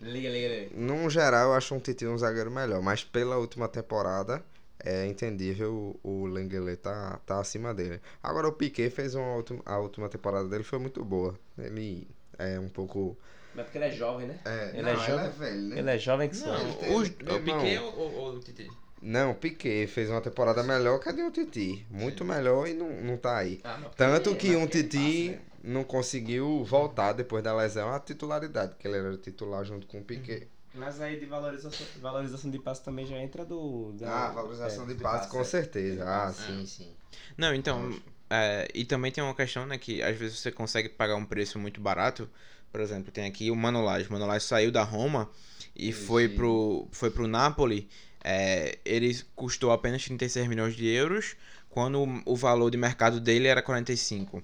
Lenglet. 0.00 0.72
Num 0.74 1.10
geral, 1.10 1.48
eu 1.50 1.54
acho 1.54 1.74
um 1.74 1.80
Titi 1.80 2.06
um 2.06 2.16
zagueiro 2.16 2.50
melhor, 2.50 2.80
mas 2.82 3.02
pela 3.04 3.36
última 3.36 3.68
temporada 3.68 4.42
é 4.78 5.06
entendível 5.06 5.98
o 6.04 6.08
o 6.22 6.26
Lenglet 6.26 6.76
tá, 6.80 7.18
tá 7.26 7.40
acima 7.40 7.74
dele. 7.74 8.00
Agora 8.22 8.46
o 8.48 8.52
Piquet 8.52 8.90
fez 8.90 9.14
uma 9.14 9.34
última, 9.34 9.60
a 9.66 9.78
última 9.78 10.08
temporada 10.08 10.48
dele 10.48 10.62
foi 10.64 10.78
muito 10.78 11.04
boa. 11.04 11.34
Ele 11.58 12.06
é 12.38 12.58
um 12.60 12.68
pouco 12.68 13.16
Mas 13.54 13.64
porque 13.64 13.78
ele 13.78 13.86
é 13.86 13.90
jovem, 13.90 14.26
né? 14.26 14.38
é, 14.44 14.70
Ele 14.74 14.82
não, 14.82 14.90
é 14.90 14.96
jovem. 14.96 15.26
é 15.26 15.28
velho, 15.30 15.60
né? 15.62 15.78
Ele 15.78 15.90
é 15.90 15.98
jovem 15.98 16.28
que 16.28 16.36
Ele 16.36 16.72
tem- 16.74 16.96
os, 16.96 17.08
o 17.08 17.40
Piquet 17.42 17.78
ou, 17.78 18.12
ou 18.14 18.34
o 18.34 18.40
Titi? 18.40 18.70
Não, 19.00 19.30
o 19.30 19.34
Piquet 19.34 19.86
fez 19.86 20.10
uma 20.10 20.20
temporada 20.20 20.62
melhor 20.62 20.98
que 20.98 21.08
a 21.08 21.12
de 21.12 21.22
um 21.22 21.30
Titi. 21.30 21.86
Muito 21.90 22.24
melhor 22.24 22.66
e 22.68 22.74
não, 22.74 22.90
não 23.02 23.16
tá 23.16 23.36
aí. 23.38 23.60
Ah, 23.64 23.78
não, 23.78 23.90
Tanto 23.90 24.34
que 24.36 24.48
mas 24.48 24.56
um 24.56 24.62
ele 24.62 24.68
Titi 24.70 25.28
passa, 25.30 25.38
né? 25.38 25.72
não 25.72 25.84
conseguiu 25.84 26.64
voltar 26.64 27.12
depois 27.12 27.42
da 27.42 27.54
lesão 27.54 27.92
à 27.92 28.00
titularidade, 28.00 28.74
que 28.76 28.86
ele 28.88 28.96
era 28.96 29.16
titular 29.16 29.64
junto 29.64 29.86
com 29.86 29.98
o 30.00 30.04
Piquet. 30.04 30.48
Mas 30.74 31.00
aí 31.00 31.18
de 31.18 31.26
valorização, 31.26 31.86
valorização 32.00 32.50
de 32.50 32.58
passe 32.58 32.84
também 32.84 33.06
já 33.06 33.16
entra 33.18 33.44
do. 33.44 33.92
da- 33.92 34.26
Ah, 34.26 34.30
valorização 34.30 34.84
é, 34.84 34.86
de 34.88 34.94
passe, 35.02 35.28
com 35.28 35.44
certeza. 35.44 36.02
Ah, 36.04 36.26
passe. 36.26 36.42
sim, 36.46 36.66
sim. 36.66 36.96
Não, 37.36 37.54
então, 37.54 37.90
é, 38.30 38.68
e 38.74 38.84
também 38.84 39.10
tem 39.10 39.22
uma 39.24 39.34
questão, 39.34 39.66
né, 39.66 39.78
que 39.78 40.02
às 40.02 40.16
vezes 40.16 40.38
você 40.38 40.52
consegue 40.52 40.88
pagar 40.88 41.16
um 41.16 41.24
preço 41.24 41.58
muito 41.58 41.80
barato. 41.80 42.28
Por 42.70 42.80
exemplo, 42.80 43.10
tem 43.10 43.26
aqui 43.26 43.50
o 43.50 43.56
Manolás. 43.56 44.08
O 44.08 44.12
Manolás 44.12 44.42
saiu 44.42 44.70
da 44.70 44.82
Roma 44.82 45.30
e 45.74 45.92
foi 45.92 46.28
pro, 46.28 46.86
foi 46.92 47.10
pro 47.10 47.26
Napoli. 47.26 47.88
É, 48.22 48.78
ele 48.84 49.18
custou 49.34 49.72
apenas 49.72 50.04
36 50.04 50.46
milhões 50.48 50.76
de 50.76 50.86
euros, 50.86 51.36
quando 51.70 52.22
o, 52.26 52.36
valor 52.36 52.70
de 52.70 52.76
mercado 52.76 53.20
dele 53.20 53.48
era 53.48 53.62
45. 53.62 54.42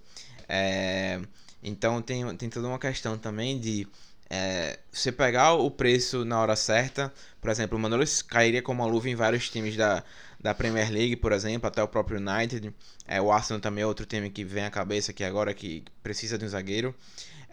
É, 0.49 1.21
então 1.63 2.01
tem, 2.01 2.35
tem 2.37 2.49
toda 2.49 2.67
uma 2.67 2.79
questão 2.79 3.19
também 3.19 3.59
de 3.59 3.87
é, 4.31 4.79
você 4.91 5.13
pegar 5.13 5.55
o 5.55 5.71
preço 5.71 6.25
na 6.25 6.41
hora 6.41 6.57
certa. 6.57 7.13
Por 7.41 7.51
exemplo, 7.51 7.77
o 7.77 7.81
Manolas 7.81 8.23
cairia 8.23 8.63
como 8.63 8.83
uma 8.83 8.91
luva 8.91 9.11
em 9.11 9.15
vários 9.15 9.51
times 9.51 9.77
da, 9.77 10.03
da 10.45 10.55
Premier 10.55 10.93
League, 10.93 11.17
por 11.17 11.33
exemplo, 11.33 11.67
até 11.67 11.83
o 11.83 11.89
próprio 11.89 12.21
United. 12.21 12.71
É, 13.09 13.19
o 13.19 13.33
Arsenal 13.33 13.63
também 13.63 13.83
é 13.83 13.87
outro 13.87 14.05
time 14.05 14.29
que 14.29 14.45
vem 14.45 14.63
à 14.63 14.71
cabeça 14.71 15.11
aqui 15.11 15.25
agora, 15.25 15.55
que 15.55 15.83
precisa 16.03 16.37
de 16.37 16.45
um 16.45 16.49
zagueiro. 16.49 16.95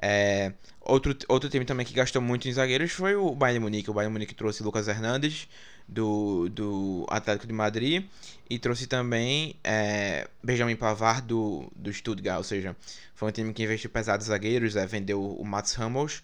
É, 0.01 0.51
outro, 0.81 1.15
outro 1.29 1.49
time 1.49 1.63
também 1.63 1.85
que 1.85 1.93
gastou 1.93 2.21
muito 2.21 2.49
em 2.49 2.51
zagueiros 2.51 2.91
foi 2.91 3.15
o 3.15 3.33
Bayern 3.33 3.61
Munique. 3.61 3.89
O 3.89 3.93
Bayern 3.93 4.11
Munique 4.11 4.35
trouxe 4.35 4.61
Lucas 4.61 4.89
Hernandes 4.89 5.47
do, 5.87 6.49
do 6.49 7.05
Atlético 7.09 7.47
de 7.47 7.53
Madrid 7.53 8.03
e 8.49 8.59
trouxe 8.59 8.87
também 8.87 9.55
é, 9.63 10.27
Benjamin 10.43 10.75
Pavard 10.75 11.25
do, 11.25 11.71
do 11.73 11.93
Stuttgart. 11.93 12.39
Ou 12.39 12.43
seja, 12.43 12.75
foi 13.15 13.29
um 13.29 13.31
time 13.31 13.53
que 13.53 13.63
investiu 13.63 13.89
pesado 13.89 14.21
em 14.21 14.27
zagueiros, 14.27 14.75
é, 14.75 14.85
vendeu 14.85 15.23
o 15.23 15.45
Mats 15.45 15.77
Hummels. 15.77 16.21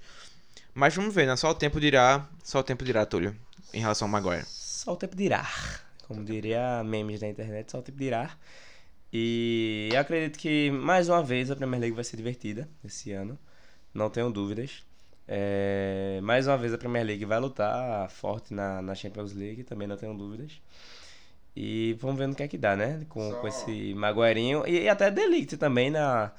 Mas 0.73 0.93
vamos 0.93 1.15
ver, 1.15 1.27
né? 1.27 1.35
Só 1.37 1.51
o 1.51 1.55
tempo 1.55 1.79
dirá, 1.79 2.27
só 2.43 2.59
o 2.59 2.63
tempo 2.63 2.83
dirá, 2.83 3.05
Túlio, 3.05 3.33
em 3.73 3.79
relação 3.79 4.05
ao 4.05 4.11
Maguire. 4.11 4.43
Só 4.45 4.91
o 4.91 4.97
tempo 4.97 5.15
dirá. 5.15 5.49
Como 6.07 6.23
diria 6.23 6.83
memes 6.83 7.19
da 7.19 7.27
internet, 7.27 7.71
só 7.71 7.79
o 7.79 7.81
tempo 7.81 7.97
dirá. 7.97 8.31
E 9.11 9.89
eu 9.91 9.99
acredito 9.99 10.37
que 10.37 10.69
mais 10.71 11.09
uma 11.09 11.23
vez 11.23 11.49
a 11.49 11.55
Premier 11.55 11.79
League 11.81 11.95
vai 11.95 12.03
ser 12.03 12.17
divertida 12.17 12.67
esse 12.83 13.11
ano. 13.11 13.37
Não 13.93 14.09
tenho 14.09 14.29
dúvidas. 14.29 14.83
É, 15.27 16.19
mais 16.23 16.47
uma 16.47 16.57
vez 16.57 16.73
a 16.73 16.77
Premier 16.77 17.05
League 17.05 17.25
vai 17.25 17.39
lutar 17.39 18.09
forte 18.09 18.53
na, 18.53 18.81
na 18.81 18.95
Champions 18.95 19.33
League, 19.33 19.63
também 19.63 19.87
não 19.87 19.97
tenho 19.97 20.13
dúvidas. 20.13 20.61
E 21.55 21.97
vamos 21.99 22.17
ver 22.17 22.27
no 22.27 22.35
que 22.35 22.43
é 22.43 22.47
que 22.47 22.57
dá, 22.57 22.75
né? 22.75 23.05
Com, 23.09 23.31
Só- 23.31 23.37
com 23.41 23.47
esse 23.47 23.93
Maguairinho. 23.95 24.63
E, 24.67 24.83
e 24.83 24.89
até 24.89 25.09
Delict 25.09 25.57
também 25.57 25.89
na, 25.89 26.31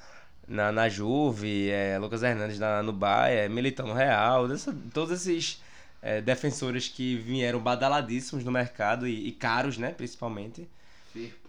na, 0.46 0.70
na 0.72 0.88
Juve, 0.88 1.68
é, 1.70 1.98
Lucas 1.98 2.22
Hernandes 2.22 2.59
na, 2.59 2.83
no 2.83 2.92
Bayern, 2.92 3.52
Militão 3.54 3.87
no 3.87 3.94
Real. 3.94 4.46
dessa- 4.48 4.74
todos 4.94 5.12
esses 5.12 5.61
é, 6.09 6.23
defensores 6.23 6.88
que 6.88 7.16
vieram 7.16 7.61
badaladíssimos 7.61 8.42
no 8.42 8.51
mercado 8.51 9.07
e, 9.07 9.29
e 9.29 9.33
caros, 9.33 9.77
né? 9.77 9.90
Principalmente. 9.90 10.66
Firpo. 11.12 11.49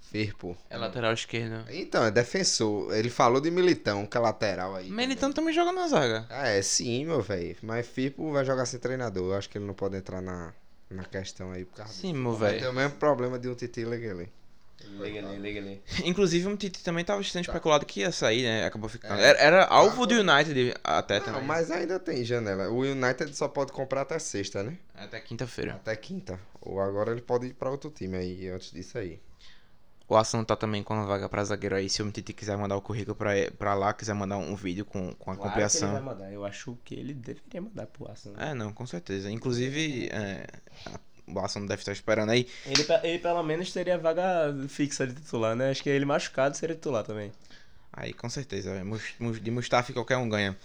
Firpo. 0.00 0.56
É 0.70 0.76
lateral 0.76 1.12
esquerdo. 1.12 1.64
Então, 1.70 2.04
é 2.04 2.12
defensor. 2.12 2.94
Ele 2.94 3.10
falou 3.10 3.40
de 3.40 3.50
Militão, 3.50 4.06
que 4.06 4.16
é 4.16 4.20
lateral 4.20 4.76
aí. 4.76 4.88
Militão 4.88 5.32
também 5.32 5.52
joga 5.52 5.72
na 5.72 5.88
zaga. 5.88 6.26
Ah, 6.30 6.46
é 6.46 6.62
sim, 6.62 7.04
meu 7.04 7.20
velho. 7.20 7.56
Mas 7.62 7.88
Firpo 7.88 8.30
vai 8.30 8.44
jogar 8.44 8.66
sem 8.66 8.78
treinador. 8.78 9.32
Eu 9.32 9.36
acho 9.36 9.48
que 9.50 9.58
ele 9.58 9.64
não 9.64 9.74
pode 9.74 9.96
entrar 9.96 10.22
na, 10.22 10.52
na 10.88 11.04
questão 11.04 11.50
aí. 11.50 11.64
Por 11.64 11.78
causa 11.78 11.92
Sim, 11.92 12.12
meu 12.12 12.34
Vai 12.36 12.50
velho. 12.50 12.62
ter 12.62 12.68
o 12.68 12.72
mesmo 12.72 12.98
problema 12.98 13.36
de 13.36 13.48
um 13.48 13.54
Titi 13.56 13.84
Leguele. 13.84 14.30
Liga 14.98 15.20
ali, 15.26 15.38
liga 15.38 15.60
ali. 15.60 15.82
Inclusive, 16.04 16.46
o 16.48 16.56
Tite 16.56 16.82
também 16.82 17.04
tava 17.04 17.22
sendo 17.22 17.42
especulado 17.42 17.86
que 17.86 18.00
ia 18.00 18.10
sair, 18.12 18.42
né? 18.42 18.66
Acabou 18.66 18.88
ficando. 18.88 19.14
É. 19.14 19.28
Era, 19.28 19.38
era 19.38 19.64
alvo 19.66 20.06
do 20.06 20.14
United 20.14 20.74
até 20.82 21.18
Não, 21.18 21.26
também. 21.26 21.44
mas 21.44 21.70
ainda 21.70 21.98
tem 22.00 22.24
janela. 22.24 22.68
O 22.68 22.80
United 22.80 23.34
só 23.36 23.48
pode 23.48 23.72
comprar 23.72 24.02
até 24.02 24.18
sexta, 24.18 24.62
né? 24.62 24.76
Até 24.94 25.20
quinta-feira. 25.20 25.74
Até 25.74 25.94
quinta. 25.96 26.38
Ou 26.60 26.80
agora 26.80 27.12
ele 27.12 27.22
pode 27.22 27.46
ir 27.46 27.54
pra 27.54 27.70
outro 27.70 27.90
time 27.90 28.16
aí, 28.16 28.48
antes 28.48 28.70
disso 28.72 28.98
aí. 28.98 29.20
O 30.08 30.16
Aston 30.16 30.44
tá 30.44 30.56
também 30.56 30.82
com 30.82 30.92
a 30.92 31.04
vaga 31.06 31.28
pra 31.28 31.42
zagueiro 31.44 31.74
aí. 31.76 31.88
Se 31.88 32.02
o 32.02 32.10
Tite 32.10 32.32
quiser 32.34 32.58
mandar 32.58 32.76
o 32.76 32.82
currículo 32.82 33.14
pra, 33.16 33.30
pra 33.56 33.72
lá, 33.74 33.94
quiser 33.94 34.14
mandar 34.14 34.36
um 34.36 34.54
vídeo 34.54 34.84
com, 34.84 35.14
com 35.14 35.30
a 35.30 35.36
Claro 35.36 35.52
que 35.52 35.58
ele 35.58 35.64
compilação. 35.68 35.92
vai 35.92 36.02
mandar. 36.02 36.30
Eu 36.32 36.44
acho 36.44 36.76
que 36.84 36.94
ele 36.94 37.14
deveria 37.14 37.62
mandar 37.62 37.86
pro 37.86 38.08
Arsenal. 38.10 38.42
É, 38.42 38.52
não, 38.52 38.72
com 38.74 38.84
certeza. 38.86 39.30
Inclusive, 39.30 40.08
é, 40.12 40.46
o 41.26 41.38
Aston 41.40 41.66
deve 41.66 41.80
estar 41.82 41.92
esperando 41.92 42.30
aí. 42.30 42.46
Ele, 42.66 42.86
ele 43.02 43.18
pelo 43.18 43.42
menos 43.42 43.72
teria 43.72 43.98
vaga 43.98 44.54
fixa 44.68 45.06
de 45.06 45.14
titular, 45.14 45.54
né? 45.56 45.70
Acho 45.70 45.82
que 45.82 45.90
ele 45.90 46.04
machucado 46.04 46.56
seria 46.56 46.74
titular 46.74 47.04
também. 47.04 47.32
Aí, 47.94 48.12
com 48.14 48.28
certeza. 48.30 48.70
é, 48.70 48.82
De 49.40 49.50
Mustafa 49.50 49.92
qualquer 49.92 50.16
um 50.16 50.28
ganha. 50.28 50.56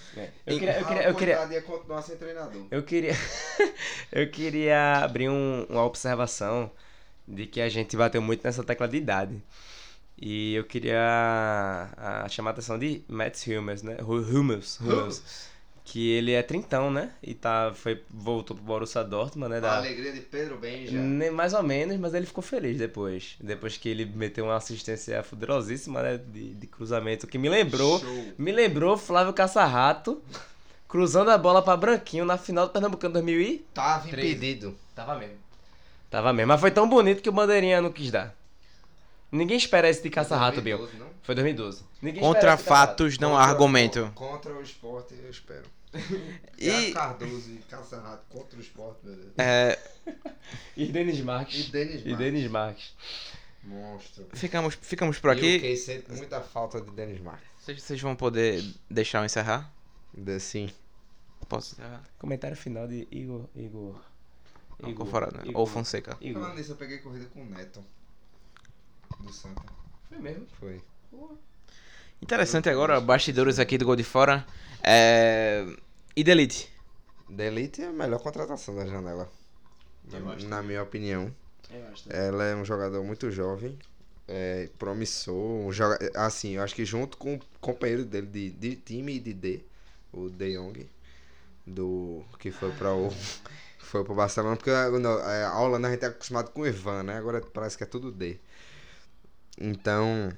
Eu 0.46 0.58
queria, 0.58 0.80
eu 0.80 0.86
queria, 0.86 1.04
eu 1.10 1.16
queria, 1.16 1.46
ia 1.52 1.62
continuar 1.62 2.02
sem 2.02 2.16
treinador. 2.16 2.66
eu 2.72 2.84
queria, 2.84 3.12
eu 4.12 4.30
queria 4.32 5.00
abrir 5.04 5.28
um- 5.30 5.66
uma 5.70 5.84
observação 5.84 6.72
de 7.28 7.46
que 7.46 7.60
a 7.60 7.68
gente 7.68 7.98
bateu 7.98 8.22
muito 8.22 8.44
nessa 8.46 8.64
tecla 8.64 8.88
de 8.88 8.96
idade. 8.98 9.44
E 10.20 10.56
eu 10.56 10.64
queria 10.64 10.98
ah, 11.98 12.26
chamar 12.30 12.52
a 12.52 12.54
atenção 12.54 12.80
de 12.80 13.04
Matt 13.08 13.46
Hummels, 13.48 13.84
né? 13.84 13.98
Hu- 14.02 14.22
Hummels, 14.22 14.80
Hummels. 14.80 15.22
Que 15.90 16.12
ele 16.12 16.34
é 16.34 16.44
trintão, 16.44 16.92
né? 16.92 17.12
E 17.24 17.34
tá, 17.34 17.72
foi, 17.74 18.04
voltou 18.10 18.58
pro 18.58 18.66
Borussia 18.66 19.06
Dortmund, 19.06 19.50
né? 19.52 19.58
A 19.58 19.62
Da, 19.62 19.78
alegria 19.78 20.12
de 20.12 20.20
Pedro 20.20 20.58
Benja. 20.58 20.92
Nem 21.00 21.32
mais 21.32 21.54
ou 21.54 21.64
menos, 21.64 21.96
mas 21.98 22.14
ele 22.14 22.26
ficou 22.26 22.42
feliz 22.44 22.78
depois. 22.78 23.38
Depois 23.40 23.78
que 23.78 23.88
ele 23.88 24.06
meteu 24.06 24.44
uma 24.44 24.58
assistência 24.58 25.24
poderosíssima, 25.24 26.04
né? 26.04 26.18
De, 26.18 26.56
de 26.56 26.68
cruzamento, 26.68 27.26
que 27.26 27.38
me 27.38 27.48
lembrou. 27.48 28.02
Show. 28.02 28.34
Me 28.38 28.52
lembrou 28.52 28.98
Flávio 28.98 29.32
Caçarrato 29.34 30.22
cruzando 30.90 31.32
a 31.32 31.38
bola 31.38 31.62
pra 31.62 31.78
Branquinho 31.78 32.26
na 32.26 32.38
final 32.38 32.68
do 32.68 32.74
Pernambucano 32.74 33.14
2000 33.14 33.42
e... 33.42 33.66
Tava 33.74 34.10
impedido. 34.10 34.76
Tava 34.94 35.16
mesmo. 35.18 35.36
Tava 36.10 36.34
mesmo. 36.34 36.50
Mas 36.50 36.60
foi 36.60 36.72
tão 36.72 36.88
bonito 36.90 37.22
que 37.22 37.30
o 37.30 37.34
Bandeirinha 37.34 37.82
não 37.82 37.94
quis 37.94 38.12
dar. 38.12 38.36
Ninguém 39.32 39.56
espera 39.58 39.90
esse 39.90 40.04
de 40.04 40.10
Caçarrato, 40.10 40.62
Bill. 40.62 40.78
2012, 40.80 41.00
não? 41.04 41.18
Foi 41.24 41.34
2012. 41.36 41.84
Ninguém 42.02 42.22
Contra 42.22 42.58
fatos 42.58 43.18
não 43.18 43.36
há 43.36 43.40
Contra- 43.40 43.52
argumento. 43.54 44.12
Contra 44.16 44.54
o 44.54 44.62
esporte, 44.62 45.14
eu 45.22 45.30
espero. 45.30 45.64
E- 46.58 46.70
E... 46.70 46.94
Cardoso 46.94 47.52
e 47.52 47.58
Caçarrato 47.70 48.26
contra 48.30 48.58
o 48.58 48.62
esporte, 48.62 49.06
meu 49.06 49.16
Deus. 49.16 49.34
É, 49.38 49.80
E 50.76 50.86
Denis 50.88 51.20
E 51.20 51.24
Marques. 51.24 51.70
Denis 51.70 52.02
E 52.02 52.10
Marques. 52.10 52.18
Denis 52.18 52.52
Marques. 52.52 52.94
Monstro. 53.64 54.28
ficamos, 54.34 54.76
ficamos 54.82 55.20
por 55.20 55.30
E 55.36 55.38
aqui. 55.38 55.60
que 55.60 55.76
sente 55.76 56.12
muita 56.12 56.42
falta 56.42 56.80
de 56.82 56.90
Denis 56.92 57.20
Marques. 57.22 57.48
Vocês, 57.60 58.00
vão 58.02 58.16
poder 58.16 58.64
deixar 58.90 59.20
eu 59.20 59.26
encerrar? 59.26 59.72
De, 60.14 60.40
sim. 60.40 60.70
Posso 61.50 61.74
encerrar? 61.74 62.02
Comentário 62.18 62.56
final 62.56 62.88
de 62.88 63.08
Igor. 63.12 63.46
Igor. 63.56 64.00
Não, 64.80 64.94
Conforado, 64.94 65.38
né? 65.38 65.52
Ou 65.54 65.66
Fonseca. 65.66 66.16
Igor. 66.22 66.42
Falando 66.44 66.58
nisso, 66.58 66.72
eu 66.72 66.76
peguei 66.78 67.00
corrida 67.00 67.26
com 67.34 67.42
o 67.42 67.46
Neto. 67.46 67.84
Do 69.20 69.34
Santa. 69.34 69.64
Foi 70.08 70.18
mesmo. 70.20 70.46
Foi. 70.60 70.82
Interessante 72.22 72.70
agora, 72.70 73.00
bastidores 73.02 73.60
aqui 73.60 73.78
do 73.78 73.86
Gol 73.86 73.96
de 73.96 74.04
Fora. 74.04 74.46
É... 74.88 75.66
E 76.16 76.24
Delete? 76.24 76.70
Delite 77.30 77.82
é 77.82 77.88
a 77.88 77.92
melhor 77.92 78.20
contratação 78.22 78.76
da 78.76 78.86
janela. 78.86 79.30
Eu 80.12 80.20
Na, 80.24 80.34
acho 80.34 80.48
na 80.48 80.64
minha 80.64 80.84
opinião. 80.84 81.34
Eu 81.70 81.88
acho. 81.92 82.10
Ela 82.10 82.46
é 82.46 82.56
um 82.56 82.66
jogador 82.66 83.04
muito 83.04 83.32
jovem, 83.32 83.78
é, 84.28 84.70
promissor. 84.80 85.36
Um 85.36 85.72
joga... 85.74 85.98
Assim, 86.16 86.52
eu 86.58 86.64
acho 86.64 86.76
que 86.76 86.86
junto 86.86 87.18
com 87.18 87.36
o 87.36 87.42
companheiro 87.62 88.06
dele 88.06 88.28
de, 88.28 88.52
de 88.52 88.76
time 88.78 89.16
e 89.16 89.20
de 89.20 89.34
D, 89.34 89.62
o 90.14 90.30
De 90.30 90.58
Jong, 90.58 90.90
do, 91.68 92.24
que 92.40 92.52
foi 92.52 92.72
para 92.74 92.94
o. 92.96 93.12
Foi 93.80 94.04
pro 94.04 94.16
Barcelona, 94.16 94.58
porque 94.58 94.70
a, 94.72 94.90
no- 94.90 95.10
a 95.20 95.50
a 95.50 95.62
Holanda 95.62 95.88
a 95.88 95.92
gente 95.92 96.06
é 96.06 96.10
acostumado 96.10 96.52
com 96.52 96.62
o 96.62 96.68
Ivan, 96.68 97.04
né? 97.04 97.18
Agora 97.18 97.42
parece 97.42 97.78
que 97.78 97.84
é 97.84 97.88
tudo 97.88 98.12
D. 98.12 98.38
Então, 99.60 100.32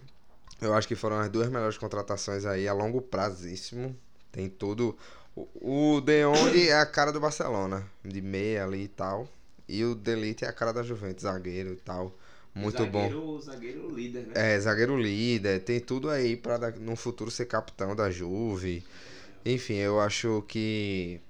eu 0.62 0.74
acho 0.76 0.88
que 0.88 0.96
foram 0.96 1.20
as 1.20 1.30
duas 1.30 1.50
melhores 1.50 1.78
contratações 1.78 2.46
aí 2.46 2.68
a 2.68 2.74
longo 2.74 3.02
prazíssimo. 3.02 3.96
Tem 4.32 4.50
tudo. 4.50 4.96
O, 5.36 5.96
o 5.98 6.02
De 6.02 6.24
Jong 6.24 6.68
é 6.68 6.74
a 6.80 6.86
cara 6.86 7.12
do 7.12 7.20
Barcelona, 7.20 7.86
de 8.04 8.22
meia 8.22 8.64
ali 8.64 8.84
e 8.84 8.88
tal. 8.88 9.28
E 9.68 9.84
o 9.84 9.94
Delite 9.96 10.46
é 10.46 10.48
a 10.48 10.54
cara 10.54 10.72
da 10.74 10.82
Juventus, 10.84 11.24
zagueiro 11.24 11.74
e 11.74 11.78
tal. 11.78 12.16
Muito 12.54 12.86
bom. 12.88 13.08
O 13.14 13.40
zagueiro 13.40 13.88
líder, 13.94 14.26
né? 14.28 14.34
É, 14.56 14.60
zagueiro 14.60 15.00
líder, 15.00 15.60
tem 15.64 15.80
tudo 15.80 16.10
aí 16.10 16.36
pra 16.36 16.58
da- 16.58 16.72
no 16.72 16.96
futuro 16.96 17.30
ser 17.32 17.46
capitão 17.46 17.96
da 17.96 18.10
Juve. 18.10 18.84
Enfim, 19.46 19.76
eu 19.76 20.00
acho 20.00 20.44
que 20.48 21.22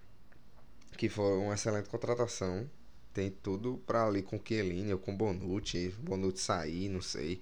que 0.97 1.07
foi 1.09 1.37
uma 1.37 1.53
excelente 1.53 1.87
contratação. 1.89 2.69
Tem 3.13 3.29
tudo 3.29 3.81
pra 3.85 4.05
ali 4.05 4.21
com 4.21 4.35
o 4.37 4.41
Chiellini 4.43 4.93
ou 4.93 4.99
com 4.99 5.13
o 5.13 5.15
Bonucci, 5.17 5.93
Bonucci 5.99 6.41
sair, 6.43 6.89
não 6.89 7.01
sei. 7.01 7.41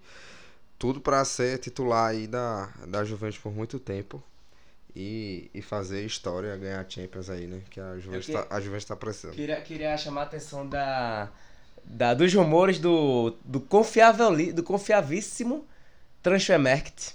Tudo 0.78 1.02
pra 1.02 1.24
ser 1.26 1.58
titular 1.60 2.10
aí 2.12 2.28
da, 2.28 2.68
da 2.88 3.04
Juventus 3.04 3.38
por 3.40 3.52
muito 3.52 3.80
tempo. 3.80 4.22
E, 5.00 5.52
e 5.54 5.62
fazer 5.62 6.04
história, 6.04 6.58
ganhar 6.58 6.84
Champions 6.90 7.30
aí, 7.30 7.46
né? 7.46 7.62
Que 7.70 7.80
a 7.80 8.00
Juventus, 8.00 8.26
que- 8.26 8.32
tá, 8.34 8.48
a 8.50 8.60
Juventus 8.60 8.86
tá 8.86 8.96
precisando. 8.96 9.36
Queria, 9.36 9.62
queria 9.62 9.96
chamar 9.96 10.22
a 10.22 10.24
atenção 10.24 10.68
da, 10.68 11.30
da 11.84 12.16
dos 12.16 12.34
rumores 12.34 12.80
do, 12.80 13.36
do 13.46 13.60
confiável 13.62 14.36
do 14.52 14.64
confiavíssimo 14.64 15.68
Transfermarkt 16.24 17.14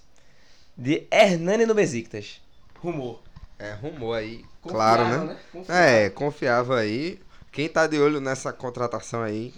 de 0.76 1.08
Hernani 1.10 1.66
no 1.66 1.74
Besiktas. 1.74 2.40
Rumor. 2.78 3.20
É, 3.58 3.72
rumor 3.72 4.14
aí, 4.14 4.44
claro, 4.62 5.02
Confiável, 5.02 5.26
né? 5.26 5.40
Confiável. 5.50 5.84
É, 5.84 6.10
confiava 6.10 6.78
aí. 6.78 7.20
Quem 7.50 7.68
tá 7.68 7.88
de 7.88 7.98
olho 7.98 8.20
nessa 8.20 8.52
contratação 8.52 9.22
aí 9.22 9.52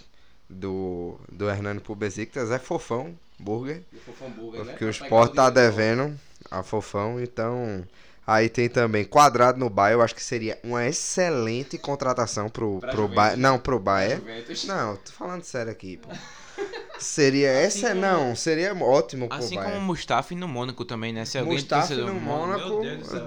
do, 0.48 1.20
do 1.30 1.46
Hernani 1.50 1.80
pro 1.80 1.94
Besiktas 1.94 2.50
é 2.50 2.58
Fofão, 2.58 3.14
Burger. 3.38 3.82
Do 3.92 4.00
Fofão 4.00 4.30
Burger, 4.30 4.64
né? 4.64 4.72
Porque 4.72 4.84
o 4.86 4.88
Pra 4.88 4.94
pegar 4.94 5.06
Sport 5.06 5.34
tá 5.34 5.50
de 5.50 5.56
devendo 5.56 6.18
a 6.50 6.62
Fofão, 6.62 7.20
então... 7.20 7.84
Aí 8.26 8.48
tem 8.48 8.68
também 8.70 9.04
Quadrado 9.04 9.58
no 9.58 9.68
Bayern, 9.68 10.00
eu 10.00 10.04
acho 10.04 10.14
que 10.14 10.22
seria 10.22 10.58
uma 10.64 10.86
excelente 10.86 11.76
contratação 11.76 12.48
pro, 12.48 12.78
Pra 12.80 12.92
pro 12.92 13.06
Bayern. 13.08 13.40
Não, 13.42 13.58
pro. 13.58 13.78
Bayern. 13.78 14.16
Juventus. 14.20 14.64
Não, 14.64 14.96
tô 14.96 15.12
falando 15.12 15.42
sério 15.44 15.70
aqui, 15.70 15.98
pô. 15.98 16.08
Seria 16.98 17.50
Assim 17.66 17.78
essa, 17.80 17.88
como- 17.88 18.00
não, 18.00 18.36
seria 18.36 18.72
ótimo 18.74 19.28
pro 19.28 19.36
Assim 19.36 19.56
como 19.56 19.76
o. 19.76 19.80
Mustafa 19.80 20.34
no 20.36 20.46
Mônaco 20.46 20.84
também, 20.84 21.12
né? 21.12 21.24
Se 21.24 21.36
alguém 21.36 21.54
Mustafi 21.54 21.94
no 21.96 22.14
Mônaco, 22.14 22.80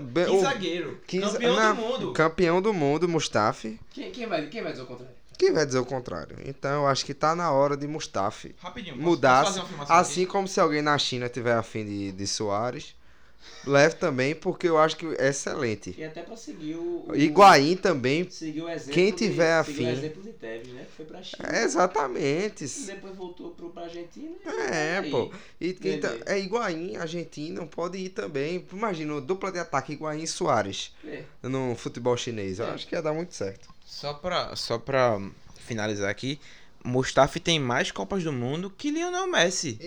be- 0.03 0.25
Que 0.25 0.39
zagueiro. 0.39 1.01
Quinze- 1.05 1.33
Campeão 1.33 1.55
não, 1.55 1.75
do 1.75 1.81
mundo. 1.81 2.13
Campeão 2.13 2.61
do 2.61 2.73
mundo, 2.73 3.07
Mustafi. 3.09 3.77
Quem, 3.89 4.09
quem, 4.11 4.25
vai, 4.25 4.47
quem 4.47 4.63
vai 4.63 4.71
dizer 4.71 4.83
o 4.83 4.87
contrário? 4.87 5.13
Quem 5.37 5.51
vai 5.53 5.65
dizer 5.65 5.79
o 5.79 5.85
contrário? 5.85 6.37
Então 6.45 6.83
eu 6.83 6.87
acho 6.87 7.05
que 7.05 7.13
tá 7.13 7.35
na 7.35 7.51
hora 7.51 7.75
de 7.77 7.85
Mustafi 7.87 8.55
Rapidinho. 8.59 8.95
posso- 8.95 9.05
mudar. 9.07 9.43
posso 9.43 9.65
Assim 9.89 10.23
aqui? 10.23 10.31
como 10.31 10.47
se 10.47 10.59
alguém 10.59 10.81
na 10.81 10.97
China 10.97 11.27
tiver 11.29 11.53
afim 11.55 11.85
de, 11.85 12.11
de 12.13 12.25
Soares, 12.25 12.95
leve 13.65 13.95
também, 13.95 14.33
porque 14.35 14.67
eu 14.67 14.77
acho 14.77 14.95
que 14.97 15.05
é 15.17 15.29
excelente. 15.29 15.93
E 15.97 16.03
até 16.03 16.21
pra 16.21 16.35
seguir 16.37 16.75
o. 16.75 17.05
o 17.09 17.15
Higuaín 17.15 17.75
também. 17.75 18.29
Seguir 18.29 18.61
o 18.61 18.69
exemplo. 18.69 18.93
Quem 18.93 19.11
tiver 19.11 19.63
de, 19.63 19.71
afim. 19.71 19.87
exemplo 19.87 20.21
de 20.23 20.31
Tevez, 20.33 20.67
né? 20.69 20.85
Que 20.85 20.91
foi 20.95 21.05
pra 21.05 21.21
China. 21.23 21.49
É, 21.49 21.63
exatamente. 21.63 22.65
E 22.65 22.85
depois 22.85 23.15
voltou 23.15 23.51
pro, 23.51 23.69
pra 23.69 23.83
Argentina. 23.83 24.35
e 24.45 24.49
É, 24.71 24.97
aí. 24.99 25.11
pô. 25.11 25.31
E 25.59 25.73
quem 25.73 25.99
tá, 25.99 26.09
Entendi. 26.09 26.23
é 26.27 26.39
Higuaín, 26.39 26.95
argentino, 26.97 27.67
pode 27.67 27.97
ir 27.97 28.09
também. 28.09 28.65
Imagina, 28.71 29.19
dupla 29.21 29.51
de 29.51 29.59
ataque 29.59 29.93
Higuaín 29.93 30.23
e 30.23 30.27
Soares 30.27 30.93
É. 31.05 31.23
no 31.43 31.75
futebol 31.75 32.15
chinês. 32.17 32.59
Eu 32.59 32.67
É. 32.67 32.71
acho 32.71 32.87
que 32.87 32.95
ia 32.95 33.01
dar 33.01 33.13
muito 33.13 33.33
certo. 33.35 33.69
Só 33.85 34.13
pra, 34.13 34.55
só 34.55 34.77
pra 34.77 35.19
finalizar 35.57 36.09
aqui, 36.09 36.39
Mustafi 36.83 37.39
tem 37.39 37.59
mais 37.59 37.91
Copas 37.91 38.23
do 38.23 38.31
Mundo 38.31 38.69
que 38.69 38.89
Lionel 38.89 39.27
Messi. 39.27 39.79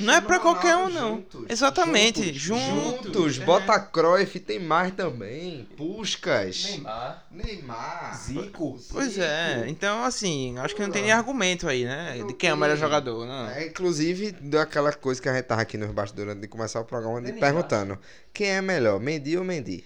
Não 0.00 0.14
é 0.14 0.20
pra 0.20 0.38
qualquer 0.38 0.76
um, 0.76 0.88
não. 0.88 1.24
Exatamente, 1.48 2.32
juntos. 2.32 3.04
Juntos. 3.04 3.40
É. 3.40 3.44
Bota 3.44 3.78
Cruyff, 3.78 4.40
tem 4.40 4.58
mais 4.58 4.94
também. 4.94 5.68
Puscas. 5.76 6.64
Neymar. 6.64 7.26
Neymar. 7.30 8.16
Zico. 8.16 8.78
Pois 8.90 9.18
é, 9.18 9.64
então 9.68 10.02
assim, 10.02 10.58
acho 10.58 10.74
que 10.74 10.82
não 10.82 10.90
tem 10.90 11.02
nem 11.02 11.12
argumento 11.12 11.68
aí, 11.68 11.84
né? 11.84 12.16
Não 12.18 12.26
De 12.26 12.34
quem 12.34 12.50
é 12.50 12.54
o 12.54 12.56
melhor 12.56 12.76
jogador, 12.76 13.26
não. 13.26 13.50
É, 13.50 13.66
inclusive, 13.66 14.32
daquela 14.32 14.92
coisa 14.92 15.20
que 15.20 15.28
a 15.28 15.34
gente 15.34 15.44
tava 15.44 15.62
aqui 15.62 15.76
nos 15.76 15.90
bastidores 15.90 16.32
antes 16.32 16.42
de 16.42 16.48
começar 16.48 16.80
o 16.80 16.84
programa, 16.84 17.20
de 17.20 17.32
perguntando: 17.32 17.98
quem 18.32 18.48
é 18.48 18.62
melhor, 18.62 18.98
Mendy 19.00 19.36
ou 19.36 19.44
Mendy? 19.44 19.84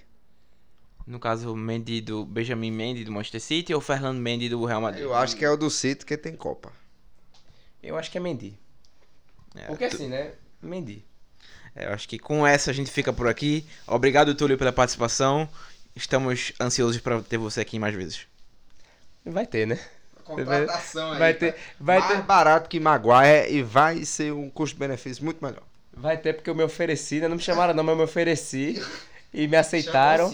No 1.11 1.19
caso, 1.19 1.53
o 1.53 1.57
Mendy 1.57 2.01
do 2.01 2.25
Benjamin 2.25 2.71
Mendy 2.71 3.03
do 3.03 3.11
Manchester 3.11 3.41
City 3.41 3.75
ou 3.75 3.81
Fernando 3.81 4.19
Mendy 4.21 4.49
do 4.49 4.65
Real 4.65 4.81
Madrid? 4.81 5.03
Eu 5.03 5.13
acho 5.13 5.35
que 5.37 5.45
é 5.45 5.51
o 5.51 5.57
do 5.57 5.69
City 5.69 6.07
que 6.07 6.17
tem 6.17 6.37
Copa. 6.37 6.73
Eu 7.83 7.99
acho 7.99 8.09
que 8.13 8.17
é 8.17 8.21
Mendy. 8.21 8.57
É, 9.57 9.63
Porque 9.65 9.89
tu- 9.89 9.97
assim, 9.97 10.09
né? 10.09 10.31
Mendy. 10.63 11.05
é, 11.75 11.87
eu 11.87 11.93
acho 11.93 12.09
que 12.09 12.17
com 12.17 12.47
essa 12.47 12.71
a 12.71 12.75
gente 12.75 12.93
fica 12.93 13.13
por 13.13 13.27
aqui. 13.27 13.67
Obrigado, 13.89 14.33
Túlio, 14.37 14.57
pela 14.57 14.73
participação. 14.73 15.49
Estamos 15.97 16.53
ansiosos 16.61 17.01
para 17.01 17.21
ter 17.23 17.39
você 17.39 17.61
aqui 17.61 17.77
mais 17.77 17.93
vezes. 17.95 18.29
Vai 19.27 19.47
ter, 19.47 19.67
né? 19.67 19.81
Contratação 20.23 21.11
aí. 21.11 21.19
Vai 21.19 21.35
ter, 21.35 21.57
vai 21.81 21.99
mais 21.99 22.19
ter, 22.19 22.23
barato 22.23 22.69
que 22.69 22.79
Maguire 22.79 23.51
e 23.53 23.65
vai 23.65 24.05
ser 24.05 24.33
um 24.33 24.49
custo-benefício 24.49 25.25
muito 25.25 25.45
melhor. 25.45 25.65
vai 25.93 26.17
ter 26.17 26.35
porque 26.35 26.49
eu 26.49 26.55
me 26.55 26.63
ofereci, 26.63 27.19
né? 27.21 27.27
Não 27.27 27.35
me 27.37 27.43
chamaram 27.43 27.75
não, 27.75 27.83
mas 27.83 27.95
eu 27.95 27.97
me 27.99 28.05
ofereci 28.05 28.81
e 29.33 29.47
me 29.47 29.57
aceitaram. 29.57 30.33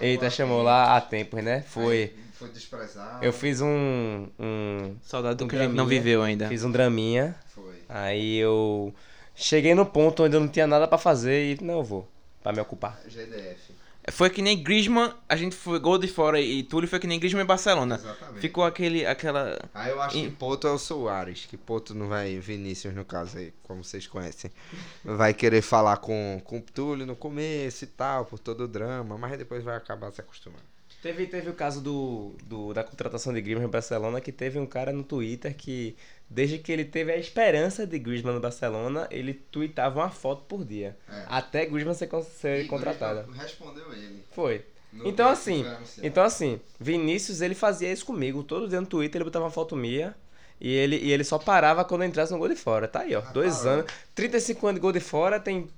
Eita, 0.00 0.30
chamou 0.30 0.62
lá 0.62 0.96
há 0.96 1.00
tempos, 1.00 1.42
né? 1.42 1.62
Foi. 1.62 2.12
Foi 2.32 2.50
desprezado. 2.50 3.24
Eu 3.24 3.32
fiz 3.32 3.62
um, 3.62 4.28
um 4.38 4.94
Saudade 5.02 5.36
do 5.36 5.44
Um 5.44 5.48
que 5.48 5.56
a 5.56 5.62
gente 5.62 5.74
não 5.74 5.86
viveu 5.86 6.22
ainda. 6.22 6.48
fiz 6.48 6.62
um 6.64 6.70
draminha. 6.70 7.34
Foi. 7.48 7.76
Aí 7.88 8.36
eu 8.36 8.94
cheguei 9.34 9.74
no 9.74 9.86
ponto 9.86 10.22
onde 10.22 10.36
eu 10.36 10.40
não 10.40 10.48
tinha 10.48 10.66
nada 10.66 10.86
pra 10.86 10.98
fazer 10.98 11.54
e 11.58 11.64
não 11.64 11.78
eu 11.78 11.82
vou 11.82 12.08
pra 12.46 12.52
me 12.52 12.60
ocupar. 12.60 13.00
GDF. 13.08 13.74
Foi 14.12 14.30
que 14.30 14.40
nem 14.40 14.62
Griezmann, 14.62 15.12
a 15.28 15.34
gente 15.34 15.56
foi 15.56 15.80
gol 15.80 15.98
de 15.98 16.06
fora 16.06 16.40
e 16.40 16.62
Túlio 16.62 16.88
foi 16.88 17.00
que 17.00 17.08
nem 17.08 17.18
Griezmann 17.18 17.42
e 17.42 17.46
Barcelona. 17.46 17.96
Exatamente. 17.96 18.40
Ficou 18.40 18.62
aquele, 18.62 19.04
aquela... 19.04 19.58
Aí 19.74 19.90
eu 19.90 20.00
acho 20.00 20.16
E- 20.16 20.22
que 20.22 20.30
Poto 20.30 20.68
é 20.68 20.70
o 20.70 20.78
Soares, 20.78 21.44
que 21.46 21.56
Poto 21.56 21.92
não 21.92 22.06
vai, 22.06 22.38
Vinícius 22.38 22.94
no 22.94 23.04
caso 23.04 23.36
aí, 23.38 23.52
como 23.64 23.82
vocês 23.82 24.06
conhecem, 24.06 24.52
vai 25.04 25.34
querer 25.34 25.60
falar 25.60 25.96
com, 25.96 26.40
com 26.44 26.58
o 26.58 26.62
Túlio 26.62 27.04
no 27.04 27.16
começo 27.16 27.82
e 27.82 27.88
tal, 27.88 28.24
por 28.26 28.38
todo 28.38 28.60
o 28.62 28.68
drama, 28.68 29.18
mas 29.18 29.36
depois 29.38 29.64
vai 29.64 29.76
acabar 29.76 30.12
se 30.12 30.20
acostumando. 30.20 30.62
Teve, 31.06 31.26
teve 31.28 31.50
o 31.50 31.54
caso 31.54 31.80
do, 31.80 32.34
do- 32.44 32.74
da 32.74 32.82
contratação 32.82 33.32
de 33.32 33.40
Griezmann 33.40 33.66
no 33.66 33.70
Barcelona, 33.72 34.20
que 34.20 34.32
teve 34.32 34.58
um 34.58 34.66
cara 34.66 34.92
no 34.92 35.04
Twitter 35.04 35.54
que, 35.56 35.96
desde 36.28 36.58
que 36.58 36.72
ele 36.72 36.84
teve 36.84 37.12
a 37.12 37.16
esperança 37.16 37.86
de 37.86 37.96
Griezmann 37.96 38.34
no 38.34 38.40
Barcelona, 38.40 39.06
ele 39.08 39.32
tweetava 39.32 40.00
uma 40.00 40.10
foto 40.10 40.42
por 40.48 40.64
dia. 40.64 40.96
É. 41.08 41.22
Até 41.28 41.64
Griezmann 41.64 41.94
ser, 41.94 42.08
ser 42.24 42.66
contratado. 42.66 43.30
Respondeu 43.30 43.92
ele. 43.92 44.24
Foi. 44.32 44.64
Então 45.04 45.28
assim, 45.28 45.64
então 46.02 46.24
assim, 46.24 46.58
Vinícius 46.80 47.40
ele 47.40 47.54
fazia 47.54 47.92
isso 47.92 48.04
comigo. 48.04 48.42
Todo 48.42 48.66
dia 48.68 48.80
no 48.80 48.86
Twitter 48.88 49.18
ele 49.20 49.24
botava 49.26 49.44
uma 49.44 49.50
foto 49.52 49.76
minha. 49.76 50.12
E 50.60 50.72
ele, 50.72 50.96
e 50.96 51.12
ele 51.12 51.22
só 51.22 51.38
parava 51.38 51.84
quando 51.84 52.02
entrasse 52.02 52.32
no 52.32 52.38
gol 52.38 52.48
de 52.48 52.56
fora. 52.56 52.88
Tá 52.88 53.00
aí, 53.02 53.14
ó. 53.14 53.20
dois 53.32 53.58
parou. 53.58 53.72
anos. 53.72 53.92
35 54.14 54.66
anos 54.66 54.76
de 54.78 54.80
gol 54.80 54.90
de 54.92 55.00
fora, 55.00 55.38
tem 55.38 55.68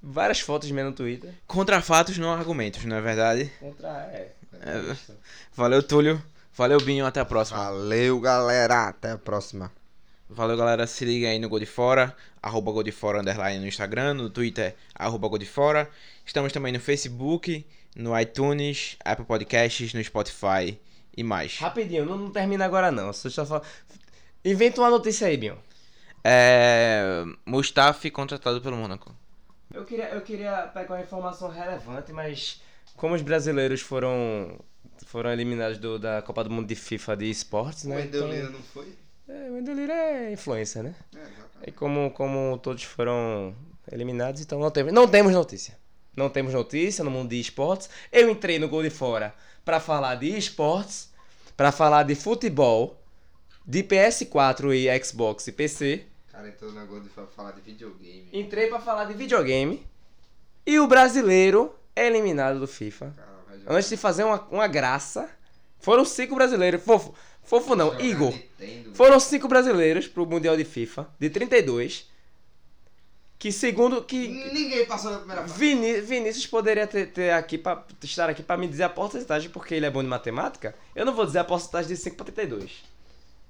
várias 0.00 0.38
fotos 0.40 0.70
minhas 0.70 0.86
no 0.88 0.92
Twitter. 0.94 1.32
Contra 1.48 1.80
fatos, 1.80 2.18
não 2.18 2.30
argumentos, 2.30 2.84
não 2.84 2.94
é 2.96 3.00
verdade? 3.00 3.50
Contra. 3.58 3.88
É. 4.12 4.32
É. 4.60 4.96
Valeu, 5.54 5.82
Túlio. 5.82 6.22
Valeu, 6.54 6.78
Binho. 6.80 7.06
Até 7.06 7.20
a 7.20 7.24
próxima. 7.24 7.58
Valeu, 7.58 8.20
galera. 8.20 8.88
Até 8.88 9.12
a 9.12 9.18
próxima. 9.18 9.72
Valeu, 10.28 10.56
galera. 10.56 10.86
Se 10.86 11.04
liga 11.04 11.28
aí 11.28 11.38
no 11.38 11.48
Gol 11.48 11.60
de 11.60 11.66
Fora, 11.66 12.16
arroba 12.42 12.72
Gol 12.72 12.82
de 12.82 12.92
Fora, 12.92 13.20
underline 13.20 13.60
no 13.60 13.66
Instagram, 13.66 14.14
no 14.14 14.30
Twitter, 14.30 14.74
arroba 14.94 15.28
Gol 15.28 15.38
de 15.38 15.46
Fora. 15.46 15.90
Estamos 16.24 16.52
também 16.52 16.72
no 16.72 16.80
Facebook, 16.80 17.66
no 17.94 18.18
iTunes, 18.18 18.96
Apple 19.04 19.26
Podcasts, 19.26 19.92
no 19.92 20.02
Spotify 20.02 20.80
e 21.14 21.22
mais. 21.22 21.58
Rapidinho, 21.58 22.06
não, 22.06 22.16
não 22.16 22.30
termina 22.30 22.64
agora 22.64 22.90
não. 22.90 23.12
Só, 23.12 23.28
só 23.28 23.44
fala... 23.44 23.62
Inventa 24.44 24.80
uma 24.80 24.90
notícia 24.90 25.26
aí, 25.26 25.36
Binho. 25.36 25.58
É... 26.24 27.24
Mustafi 27.44 28.10
contratado 28.10 28.60
pelo 28.62 28.76
Mônaco. 28.76 29.14
Eu 29.72 29.84
queria, 29.84 30.08
eu 30.10 30.20
queria 30.22 30.70
pegar 30.72 30.94
uma 30.94 31.02
informação 31.02 31.50
relevante, 31.50 32.12
mas 32.12 32.60
como 32.96 33.14
os 33.14 33.22
brasileiros 33.22 33.80
foram 33.80 34.58
foram 35.06 35.30
eliminados 35.30 35.76
do- 35.78 35.98
da 35.98 36.22
Copa 36.22 36.42
do 36.44 36.50
Mundo 36.50 36.66
de 36.66 36.74
FIFA 36.74 37.16
de 37.16 37.28
esportes, 37.30 37.84
né? 37.84 37.96
então- 38.06 38.26
não 38.50 38.62
foi? 38.62 38.94
É, 39.28 39.50
o 39.50 39.54
Wendel 39.54 39.74
Lira 39.74 39.92
é 39.92 40.32
influência, 40.32 40.82
né? 40.82 40.94
É, 41.14 41.18
exatamente. 41.18 41.68
E 41.68 41.72
como, 41.72 42.10
como 42.12 42.58
todos 42.58 42.82
foram 42.84 43.54
eliminados, 43.90 44.40
então 44.40 44.58
não 44.58 44.70
temos, 44.70 44.92
não 44.92 45.06
temos 45.06 45.32
notícia. 45.32 45.76
Não 46.16 46.28
temos 46.30 46.52
notícia 46.54 47.02
no 47.04 47.10
mundo 47.10 47.30
de 47.30 47.40
esportes. 47.40 47.88
Eu 48.10 48.30
entrei 48.30 48.58
no 48.58 48.68
Gol 48.68 48.82
de 48.82 48.90
Fora 48.90 49.34
pra 49.64 49.80
falar 49.80 50.14
de 50.16 50.28
esportes, 50.36 51.10
pra 51.56 51.70
falar 51.72 52.02
de 52.04 52.14
futebol, 52.14 52.98
de 53.66 53.82
PS4 53.82 54.72
e 54.74 55.04
Xbox 55.04 55.46
e 55.46 55.52
PC. 55.52 56.04
Cara, 56.30 56.48
entrou 56.48 56.72
no 56.72 56.80
negócio 56.80 57.04
de 57.04 57.08
fa- 57.10 57.26
falar 57.26 57.52
de 57.52 57.60
videogame. 57.60 58.28
Entrei 58.32 58.66
pra 58.68 58.80
falar 58.80 59.04
de 59.04 59.14
videogame. 59.14 59.86
E 60.66 60.78
o 60.78 60.86
brasileiro 60.86 61.74
é 61.96 62.06
eliminado 62.06 62.58
do 62.60 62.66
FIFA. 62.66 63.12
Cara, 63.16 63.28
vai 63.48 63.58
jogar- 63.58 63.74
Antes 63.74 63.88
de 63.90 63.96
fazer 63.96 64.24
uma, 64.24 64.40
uma 64.50 64.66
graça, 64.66 65.28
foram 65.80 66.04
cinco 66.04 66.34
brasileiros. 66.34 66.82
Fofo, 66.82 67.14
fofo 67.42 67.74
não, 67.74 67.98
Igor. 68.00 68.32
Nintendo. 68.32 68.94
Foram 68.94 69.18
cinco 69.20 69.48
brasileiros 69.48 70.06
pro 70.08 70.26
Mundial 70.26 70.56
de 70.56 70.64
FIFA, 70.64 71.08
de 71.18 71.28
32. 71.30 72.10
Que 73.38 73.50
segundo. 73.50 74.02
Que 74.04 74.28
Ninguém 74.28 74.86
passou 74.86 75.10
na 75.10 75.18
primeira 75.18 75.42
fase. 75.42 75.58
Vini- 75.58 76.00
Vinícius 76.00 76.46
poderia 76.46 76.86
ter, 76.86 77.06
ter 77.10 77.32
aqui 77.32 77.58
pra, 77.58 77.84
estar 78.02 78.30
aqui 78.30 78.40
pra 78.42 78.56
me 78.56 78.68
dizer 78.68 78.84
a 78.84 78.88
porcentagem, 78.88 79.50
porque 79.50 79.74
ele 79.74 79.84
é 79.86 79.90
bom 79.90 80.00
de 80.02 80.08
matemática. 80.08 80.74
Eu 80.94 81.04
não 81.04 81.12
vou 81.12 81.26
dizer 81.26 81.40
a 81.40 81.44
porcentagem 81.44 81.88
de 81.88 81.96
5 81.96 82.14
pra 82.16 82.24
32. 82.26 82.84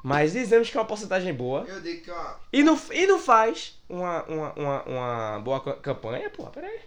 Mas 0.03 0.33
dizemos 0.33 0.71
que 0.71 0.77
é 0.77 0.81
uma 0.81 0.87
porcentagem 0.87 1.33
boa. 1.35 1.65
Eu 1.69 1.81
digo 1.81 2.03
que 2.03 2.11
é 2.11 2.15
uma... 2.15 2.37
E 2.53 2.63
não, 2.65 2.81
e 2.91 3.07
não 3.07 3.19
faz 3.19 3.79
uma, 3.89 4.23
uma, 4.25 4.53
uma, 4.55 4.83
uma 4.85 5.39
boa 5.41 5.61
ca- 5.61 5.75
campanha, 5.77 6.29
porra, 6.31 6.51
peraí. 6.51 6.81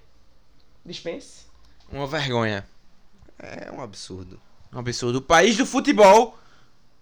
Dispense. 0.85 1.45
Uma 1.91 2.07
vergonha. 2.07 2.65
É 3.39 3.71
um 3.71 3.81
absurdo. 3.81 4.39
Um 4.73 4.79
absurdo. 4.79 5.17
O 5.17 5.21
país 5.21 5.57
do 5.57 5.65
futebol 5.65 6.37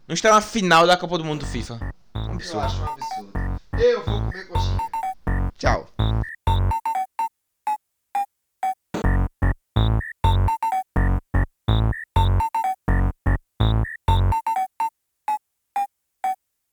não 0.08 0.14
está 0.14 0.32
na 0.32 0.42
final 0.42 0.86
da 0.88 0.98
Copa 0.98 1.18
do 1.18 1.26
Mundo 1.26 1.42
do 1.42 1.46
FIFA. 1.46 1.80
Um 2.16 2.26
Eu 2.28 2.32
absurdo. 2.34 2.60
acho 2.66 2.82
um 2.82 2.86
absurdo. 2.86 3.32
Eu 3.78 4.06
vou 4.06 4.22
comer 4.22 4.48
coxinha. 4.48 4.80
Tchau. 5.58 5.90